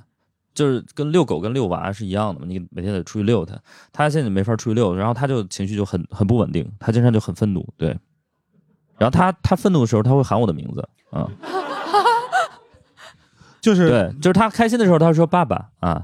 [0.53, 3.59] 就是跟遛狗跟遛娃是一样的嘛，你每天得出去遛它，
[3.91, 7.89] 它现在没法出去遛，然后它就情绪就很很不稳定，它经常就很愤怒，对，
[8.99, 11.27] 然后它它愤怒的时候，它会喊我的名字，啊、
[13.64, 16.03] 就是对，就是他开心的时候，他会说爸爸啊，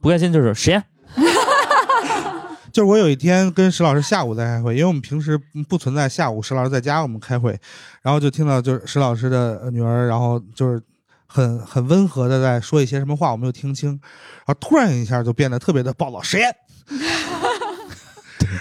[0.00, 0.82] 不开心就是实验，
[2.72, 5.38] 就是我有一天跟石老师下午在开会，因为我们平时
[5.68, 7.60] 不存在下午石老师在家我们开会，
[8.00, 10.82] 然后就听到就是石老师的女儿，然后就是
[11.26, 16.50] 很很温和的在说一些什么话，我没有听清，然后突然一下就变得特别的暴躁，实验。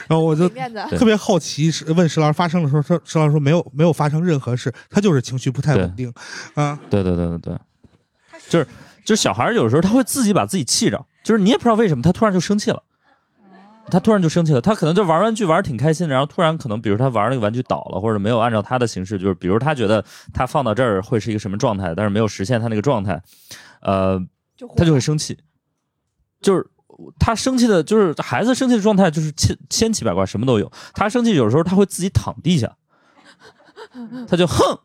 [0.08, 0.50] 然后我就
[0.98, 6.12] 特别好奇，问石老师发生了时候，说石老师说没有没有发生任何事，他就是情绪不太稳定
[6.56, 6.80] 啊。
[6.90, 7.58] 对对对对对，
[8.54, 8.68] 就是
[9.04, 12.84] 就是小孩有时候他会自己把自己气着，就是你也不知道为什么他突然就生气了，
[13.90, 23.20] 他突然就生气了，他可能就玩玩具玩的挺开心的，然后突然可能比如他玩那个玩具倒了，或者没有按照他的形式，就是比如他觉得他放到这儿会是一个什么状态，但是没有实现他那个状态，
[23.82, 24.22] 呃，
[24.78, 25.40] 他就会生气，
[26.42, 26.70] 就是。
[27.20, 30.72] 他生气的，就是孩子生气的状态，就是千千奇百怪，什么都有。
[30.94, 32.72] 他生气有时候他会自己躺地下，
[34.30, 34.80] 他就哼，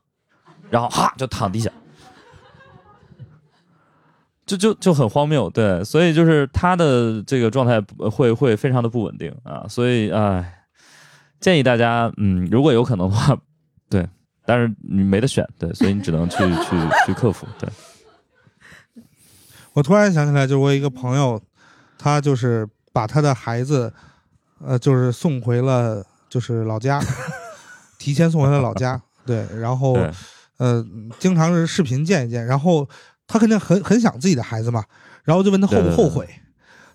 [0.71, 1.71] 然后哈就躺地下，
[4.49, 7.79] 就就就很荒谬，对，所以就是他的这个状态
[8.11, 10.65] 会会非常的不稳定啊，所以哎，
[11.39, 13.39] 建议大家，嗯，如果有可能的话，
[13.91, 14.09] 对，
[14.47, 16.77] 但是你没得选，对，所以你只能去去
[17.07, 17.69] 去克服，对。
[19.75, 21.41] 我突然想起来，就是我有一个朋友，
[21.99, 23.93] 他就是把他的孩子，
[24.65, 27.01] 呃，就是送回了就是老家，
[27.99, 30.11] 提前送回了老家，对，然后对
[30.57, 30.85] 呃，
[31.19, 32.89] 经常是视频见一见，然后
[33.29, 34.83] 他肯定很很想自己的孩子嘛，
[35.23, 36.29] 然后就问他后不对对后悔，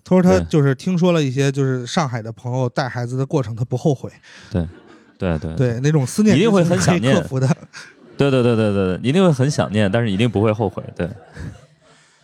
[0.04, 4.10] 他说他就是听说了一些就是上海的朋友带孩子的过程，他不后悔，
[4.50, 4.68] 对，
[5.16, 7.14] 对对对，那种思念一定会很想念。
[7.14, 7.48] 克服的，
[8.18, 10.82] 对对对对对，一定会很想念，但是一定不会后悔。
[10.94, 11.08] 对，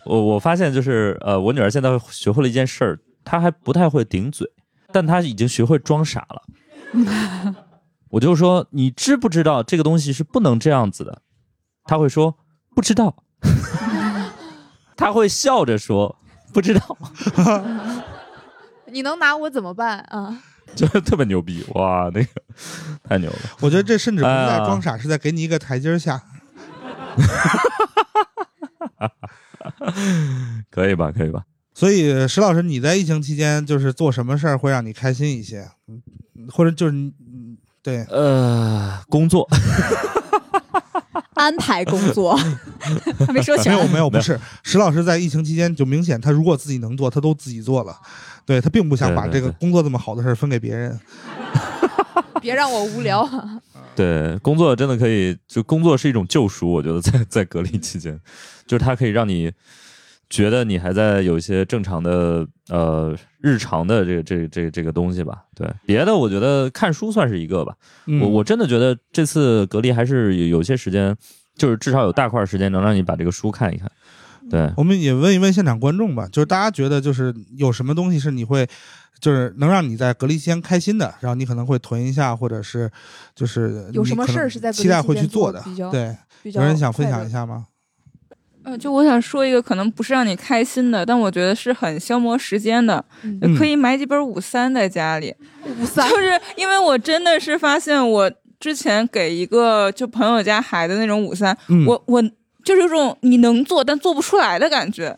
[0.05, 4.47] 我我发现就是呃，我女儿现在学会了一件事儿，她还不太会顶嘴，
[4.91, 6.43] 但她已经学会装傻了。
[8.11, 11.21] 我就说你知不知道这个东西是不能这样子的？
[11.85, 12.35] 她会说
[12.75, 13.23] 不知道，
[14.95, 16.15] 她会笑着说
[16.53, 16.97] 不知道，
[18.87, 20.37] 你能拿我怎么办啊？
[20.75, 22.29] 就是特别牛逼哇，那个
[23.03, 23.37] 太牛了。
[23.59, 26.21] 我觉得这甚至不是在装傻，是在给你一个台阶儿下。
[30.69, 31.11] 可以吧？
[31.11, 31.43] 可以吧？
[31.73, 35.67] 所以石老师，你在疫情期间就是做什么事儿会让你开心一些？
[35.87, 36.01] 嗯，
[36.51, 39.47] 或者就是，嗯对，呃，工作。
[41.35, 42.35] 安排工作，
[43.25, 43.73] 还没说全。
[43.73, 47.95] 没有没有，不是石老师在疫情期间就明显，他如果自己能做，他都自己做了。
[48.45, 50.99] 对他并不想把这个工作这么好的事儿分给别人。
[52.41, 53.27] 别让我无聊。
[53.95, 56.71] 对，工作真的可以，就工作是一种救赎。
[56.71, 58.19] 我觉得在在隔离期间，
[58.65, 59.51] 就是它可以让你
[60.31, 65.43] 觉得你还在有一些正常的呃日常的这个这个这个这个东西吧。
[65.53, 67.75] 对，别的我觉得看书算是一个吧。
[68.07, 71.15] 嗯我我真的觉得这次隔离还是有有些时间，
[71.55, 73.91] 就是至少有大块时间能让你把这个书看一看。
[74.49, 78.67] 对，我们也问一问现场观众吧，就是大家觉得就是有什么东西是你会，
[79.19, 82.89] 就是能让你在隔离期间开心的，然后你可能会囤一下，或者是
[83.35, 85.91] 就是有什么事儿是在隔离期待会去做的做比较？
[85.91, 87.67] 对，有人想分享一下吗？
[88.63, 95.33] 呃，就我想说一个可能不是让你开心的，但我觉得是很消磨时间的，嗯可以买几本五三在家里。
[95.79, 102.21] 五三就是因为我真的是发现我之前给一个就朋友家孩子那种五三，嗯我我
[102.63, 105.15] 就是有种你能做但做不出来的感觉，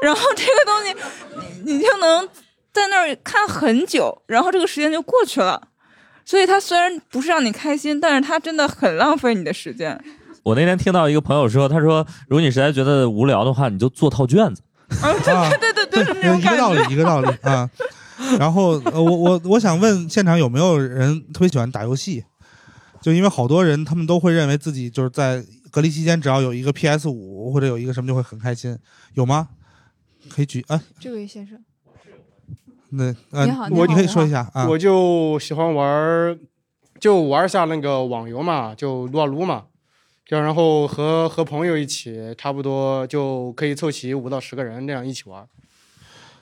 [0.00, 2.26] 然后这个东西你你就能
[2.72, 5.68] 在那儿看很久，然后这个时间就过去了。
[6.24, 9.98] 所以它虽然不是让你开心，但是它真的很浪费你的时间。
[10.48, 14.62] 我那天听到一个朋友说，他说如果你实在觉得无聊的话，你就做套卷子。
[15.04, 15.12] 啊，
[15.60, 17.68] 对对对对，一个道理，一个道理 啊。
[18.38, 22.24] 然后呃，我我我想问现场有没有人特别喜欢打游戏？
[23.02, 28.74] 就因为好多人他们都会认为自己就是在隔离期间，只要有一个 PS 五或者有一个什么就会很开心，
[29.12, 29.48] 有吗？
[30.30, 31.58] 可以举啊，这位先生，
[32.88, 34.66] 那呃你好，你我你可以说一下啊。
[34.66, 36.38] 我就喜欢玩儿，
[36.98, 39.64] 就玩一下那个网游嘛，就撸啊撸嘛，
[40.28, 45.48] 就然后和和朋友一起，差不多就可以凑齐五到十个人这样一起玩儿。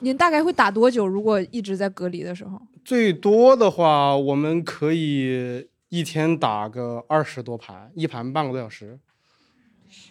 [0.01, 1.07] 您大概会打多久？
[1.07, 8.99] 如果一直在隔离的时候，最多的话，我们可以一天打个二十多盘，一盘半个多小时。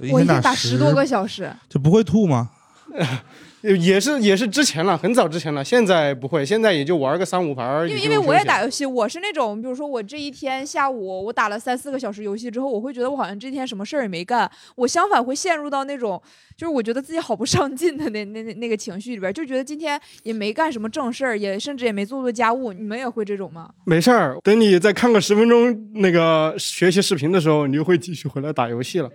[0.10, 2.52] 我一天打十十多个小时，就不会吐吗？
[3.74, 7.88] 也是也是之前了，很早之前了，现在不会，现在也就玩个三五盘。
[7.90, 16.22] 因为因为我也打游戏，我是那种，比如说我这一天下午我打了三四个小时游戏之后，我会觉得我好像这天什么事儿也没干，我相反会陷入到那种
[16.56, 23.70] 就是我觉得自己好不上进的那那那那个情绪里边，就觉得今天也没干什么正事儿，也甚至也没做做家务，你们也会这种吗？
[23.86, 29.10] 没事儿，等你再看个十分钟那个学习视频的时候，你就会继续回来打游戏了。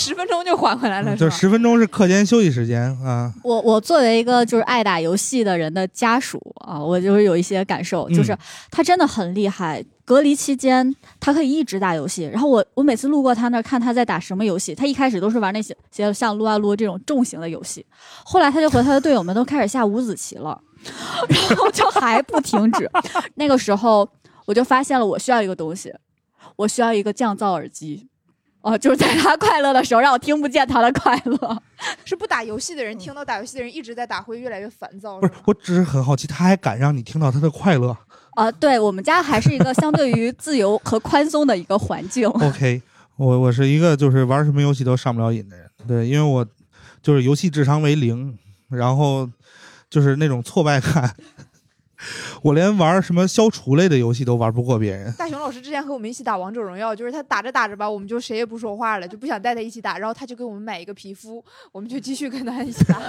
[0.00, 3.32] 十分钟就缓回来了，就十分钟是课间休息时间啊。
[3.44, 8.38] 我我作为一个就是爱打游戏的人的家属啊，我就是有一些感受，就是嗯
[8.70, 9.84] 他真的很厉害。
[10.06, 12.24] 隔离期间，他可以一直打游戏。
[12.24, 17.86] 然后我我每次路过他那儿看他在打什么游戏，他一开始都是玩那些些像撸啊撸这种重型的游戏，
[18.24, 20.60] 后来他就和他的队友们都开始下五子棋了，
[21.28, 22.90] 然后就还不停止。
[23.36, 24.08] 那个时候
[24.46, 25.94] 我就发现了，我需要一个东西，
[26.56, 28.08] 我需要一个降噪耳机。
[28.62, 31.62] 哦，就是在他快乐的时候，让我听不见他的快乐。
[32.04, 35.18] 是不打游戏的人听到打游戏的人一直在打，会越来越烦躁。
[35.18, 37.96] 不是，我只是很好奇，他还敢让你听到他的快乐
[38.34, 38.52] 啊？
[38.52, 42.28] 对我们家还是一个相对于自由和宽松的一个环境。
[42.28, 42.82] OK，
[43.16, 45.70] 我我是一个就是玩什么游戏都上不了瘾的人。
[45.88, 46.46] 对，因为我
[47.02, 48.36] 就是游戏智商为零，
[48.68, 49.26] 然后
[49.88, 51.14] 就是那种挫败感。
[52.42, 55.12] 我连玩什么消除类的游戏都玩不过别人。
[55.14, 63.00] 大雄老师之前和我们一起打王者荣耀，就是他打着打着吧，我们就谁也不说话了，就不想带他一起打，然后他就给我们买一个皮肤，我们就继续跟他一起打。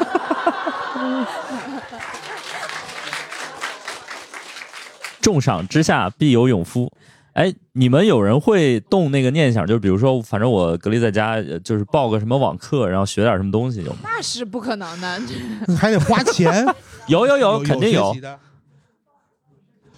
[5.21, 6.91] 重赏之下必有勇夫。
[7.33, 13.99] 哎，你们有人会动那个念想，就是比如说，反正我隔离在家，就是报个什么网课，然后学点什么东西，有吗？
[14.03, 15.21] 那是不可能的，
[15.79, 16.65] 还得花钱。
[17.07, 18.13] 有有有，肯定有。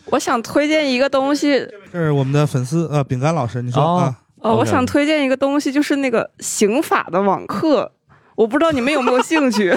[0.05, 4.19] 我想推荐一个东西，这是我们的粉丝呃，饼干老师，你说啊？
[4.41, 7.89] 呃，我想推荐一个东西，就是那个刑法的网课，
[8.35, 9.73] 我不知道你们有没有兴趣，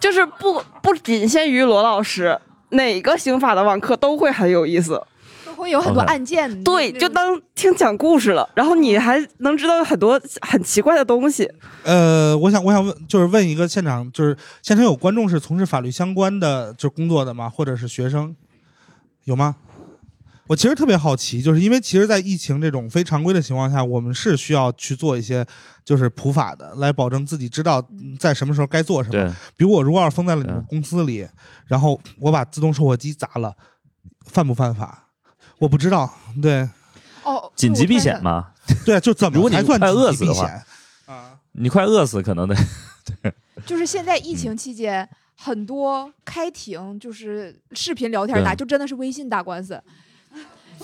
[0.00, 2.38] 就是不不仅限于罗老师，
[2.70, 5.00] 哪个刑法的网课都会很有意思，
[5.44, 11.46] 都会有很多案件，对，就当听讲故事了，然后你还能知道很多很奇怪的东西。
[11.82, 17.50] 呃，我想我想问，就是问一个现场，就是现场有观众是从事法律相关的就工作的吗？
[17.50, 18.34] 或者是学生？
[19.24, 19.56] 有吗？
[20.46, 25.42] 我其实特别好奇，就是因为其实，在疫情这种非常规的情况下，我们是需要去做一些
[25.82, 27.82] 就是普法的，来保证自己知道
[28.18, 29.36] 在什么时候该做什么。
[29.56, 31.26] 比如我如果要是封在了你们公司里，
[31.66, 33.56] 然后我把自动售货机砸了，
[34.26, 35.08] 犯不犯法？
[35.58, 36.12] 我不知道。
[36.42, 36.68] 对。
[37.22, 37.50] 哦。
[37.56, 38.48] 紧急避险吗？
[38.84, 40.62] 对，就怎么才算紧急避险？
[41.06, 42.54] 啊，你快饿死可能得。
[43.22, 43.32] 对。
[43.64, 45.08] 就是现在疫情期间。
[45.44, 49.78] 很多开庭就是视频聊天打，就真的是微信打官司。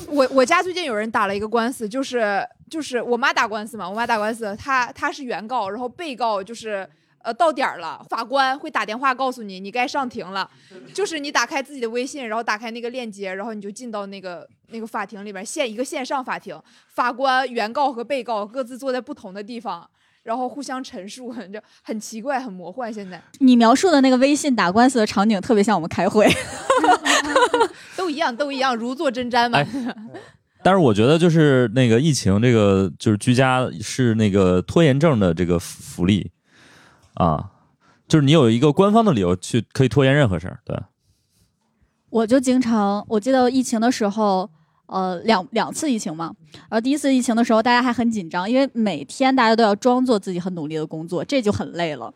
[0.06, 6.86] 我我家最近有人打了一个官司，就是就是我妈打官司嘛，我妈打官司，她她是原告，然后被告就是
[7.22, 10.50] 呃到点儿了，法官会打电话告诉你你该上庭了，
[10.92, 19.88] 就是你打开自己的微信，然后打开那个链接，然后你就进到那个那个法庭里边，线一个线上法庭，法官、原告和被告各自坐在不同的地方。
[20.30, 22.94] 然后互相陈述， 就很奇怪，很魔幻。
[22.94, 26.24] 现在你描述的那个微信打官司的场景，特别像我们开会，
[27.98, 29.58] 都一样，都一样，如坐针毡嘛。
[30.62, 36.30] 但是我觉得，就是那个疫情，这个就是居家是那个拖延症的这个福利
[37.14, 37.50] 啊，
[38.06, 40.60] 就是你有一个官方的理由去可以拖延任何事儿。
[40.64, 40.78] 对，
[42.10, 44.48] 我就经常，我记得疫情的时候。
[44.90, 52.12] 呃，两两次疫情嘛，然后第一次疫情的时候，大家还很紧张，因为每天大家都要装作自己很努力的工作，这就很累了。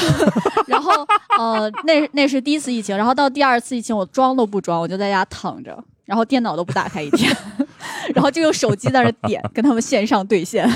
[0.66, 1.06] 然后
[1.38, 5.76] 呃，那那是第一次疫情，然后到第二次疫情，我装都不装，我就在家躺着，
[6.06, 7.36] 然后电脑都不打开一天，
[8.14, 10.66] 然后就用手机在那点，跟他们线上对线。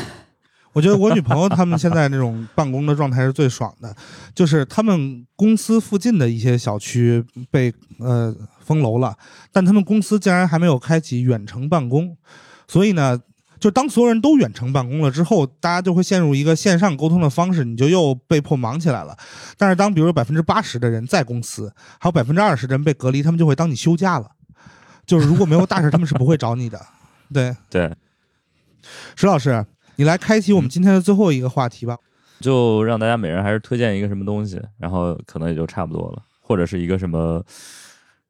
[0.72, 3.94] 我觉得我女朋友他们现在那种办公的状态是最爽的，
[4.34, 8.34] 就是他们公司附近的一些小区被呃。
[8.60, 9.16] 封楼了，
[9.50, 12.16] 但他们公司竟然还没有开启远程办公，
[12.68, 13.20] 所以呢，
[13.58, 19.16] 就当所有人都远程办公了之后，大家就会陷入一个线上沟通的方式，你就又被迫忙起来了。
[19.58, 24.30] 但是当比如百分之八十的人在公司，还有百分之二十的人被隔离，他们就会当你休假了，
[25.04, 26.80] 就是如果没有大事，他们是不会找你的。
[27.32, 27.92] 对 对，
[29.16, 29.66] 石老师，
[30.00, 31.98] 你来开启我们今天的最后一个话题吧，
[32.40, 37.44] 就让大家每人还是推荐一个什么东西，然后可能也就差不多了，或者是一个什么。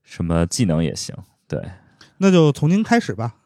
[0.02, 1.14] 什么技能也行，
[1.46, 1.62] 对，
[2.18, 3.36] 那就从您开始吧。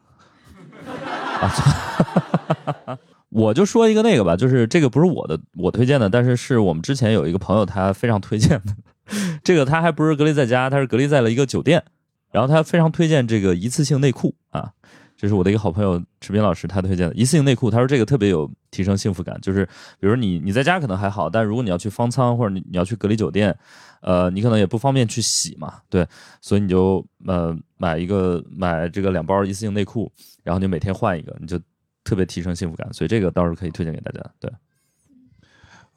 [1.39, 2.97] 啊，
[3.29, 8.75] 我就说一个那个吧，就是这个不是我的，我推荐的，但是是我们之前有一个朋友他非常推荐的。
[9.45, 11.83] 这个他还不是隔离在家，他是隔离在了一个酒店，
[12.31, 14.71] 然后他非常推荐这个一次性内裤啊。
[15.17, 19.65] 这是我的一个好朋友池斌老师他推荐的一次性内裤，他说这个特别有提升幸福感，就是
[19.99, 23.57] 比如你你在家可能还好，但如果你要去方舱或者你你要去隔离酒店。
[24.01, 26.07] 呃，你可能也不方便去洗嘛，对，
[26.39, 30.11] 所以你就呃买一个买这个两包一次性内裤，
[30.43, 31.59] 然后你每天换一个，你就
[32.03, 34.23] 特别提升幸福感，所以这个倒是可以推荐给大家。
[34.39, 34.51] 对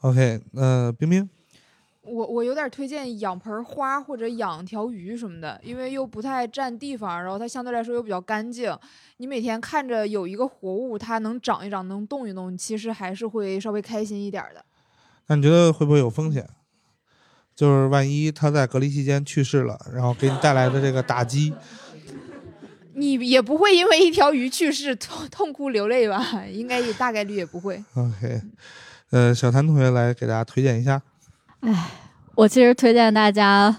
[0.00, 1.28] ，OK，呃，冰冰，
[2.08, 8.76] 我我有点推荐养盆花或者养条鱼什么的，因为又不太占地方，然后它相对来说又比较干净，
[9.18, 14.64] 你每天看着有一个活物，它能长一长，能动一动，其实还是会稍微开心一点的。
[15.26, 16.48] 那你觉得会不会有风险？
[17.54, 21.52] 就是万一它在隔离期间去世了，然后给你带来的这个打击，
[22.94, 26.46] 你也不会因为一条鱼去世痛痛哭流泪吧？
[26.46, 27.82] 应该也大概率也不会。
[27.94, 28.40] OK，
[29.10, 31.02] 呃，小谭同学来给大家推荐一下。
[32.34, 33.74] 我其实推荐大家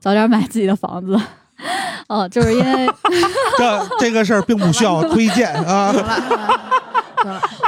[0.00, 1.20] 早点买自己的房子。
[2.08, 2.86] 哦，就是因为
[3.56, 5.94] 这这个事儿并不需要推荐 啊。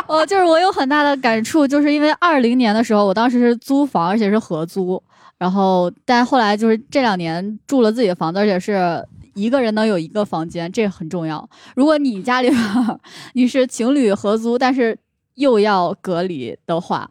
[0.09, 5.01] 哦，就是我有很大的感触，就是因为二零年的时候，我当时是租房，而且是合租，
[5.39, 11.49] 然后但后来就是这两年住了自己的房子，而且是一个人能有一个房间，这很重要。
[11.77, 12.99] 如果你家里边儿
[13.35, 14.99] 你是情侣合租，但是
[15.37, 17.09] 又要隔离的话，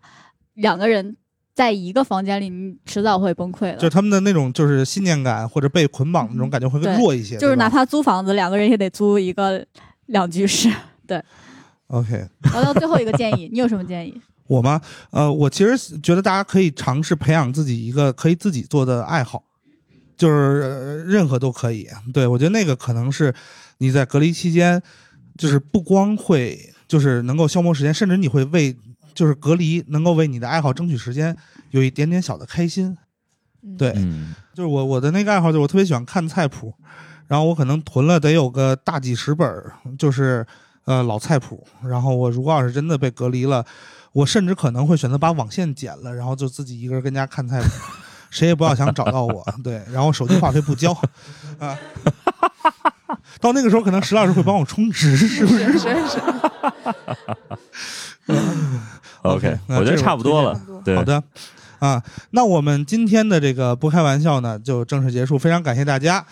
[0.56, 1.16] 两个人
[1.54, 3.78] 在一个房间里，你迟早会崩溃的。
[3.78, 9.66] 就他们的那种就是信念感或者被捆绑的那种感觉会更弱一些，就是哪怕租房子，两个人也得租一个
[10.08, 10.72] 两居室。
[11.06, 11.22] 对
[11.88, 12.28] ，OK。
[12.42, 14.20] 然后到最后一个建议，你有什么建议？
[14.48, 14.82] 我吗？
[15.12, 19.44] 呃，我其实觉得大家可以尝试培养自己一个可以自己做的爱好，
[20.18, 21.88] 就是、呃任何都可以。
[22.14, 23.34] 对我觉得那个可能是
[23.78, 24.82] 你在隔离期间，
[25.38, 28.76] 就是不光会就是能够消磨时间，甚至你会为
[29.14, 31.36] 就是隔离能够为你的爱好争取时间，
[31.72, 32.98] 有一点点小的开心。
[33.78, 36.74] 对，嗯就是我我的那个爱好就是我特别喜欢看菜谱，
[37.28, 40.46] 然后我可能囤了得有个大几十本儿，就是
[40.86, 41.66] 呃老菜谱。
[41.82, 43.66] 然后我如果要是真的被隔离了，
[44.12, 47.68] 我甚至可能会选择把网线剪了，然后就自己一个人跟家看菜谱，
[48.30, 49.46] 谁也不要想找到我。
[49.64, 50.92] 对，然后手机话费不交
[51.58, 51.80] 啊。
[53.40, 55.72] 到那个时候，可能石老师会帮我充值，是不是？
[55.74, 56.22] 是是是。
[59.24, 60.60] OK， 那我觉得差不多了。
[60.86, 61.22] 对，好的，
[61.80, 62.02] 啊，
[62.32, 66.26] 那我们今天的这个不开玩笑呢，就正式结束，非常感谢大家。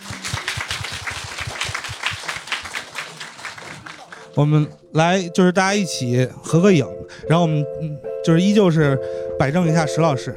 [4.36, 6.88] 我们来就是大家一起合个影，
[7.28, 8.98] 然后我们嗯就是依旧是
[9.38, 10.34] 摆正一下石老师，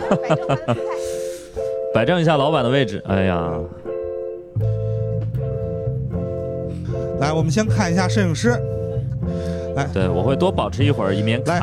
[1.94, 3.02] 摆正一下老板的位置。
[3.06, 3.50] 哎呀，
[7.20, 8.60] 来，我们先看一下摄影师，
[9.76, 11.62] 来，对我会多保持一会儿，以免来，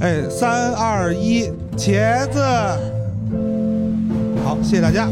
[0.00, 2.42] 哎，三二一，茄子，
[4.44, 5.08] 好，谢谢大家。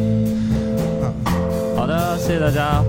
[1.76, 2.82] 好的，谢谢大家，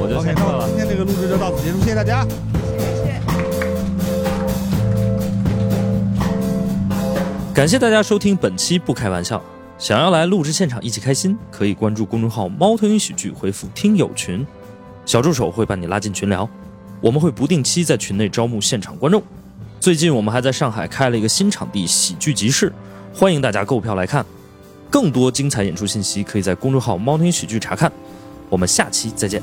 [0.00, 0.66] 我就先撤了。
[0.68, 2.26] 今天这个录制就到此结束，谢谢大家。
[7.54, 9.40] 感谢大家收听本期不开玩笑。
[9.78, 14.44] 想要来录制现场一起开心，可以关注公众号“猫头鹰喜剧”，回复“听友群”，
[15.06, 16.48] 小助手会把你拉进群聊。
[17.00, 19.22] 我们会不定期在群内招募现场观众。
[19.80, 22.72] 最近我们还在上海开了一个新场地——喜剧集市，
[23.14, 24.24] 欢迎大家购票来看。
[24.90, 27.92] 更多精彩演出信息可以在公众号“猫宁喜剧”查看。
[28.48, 29.42] 我们下期再见。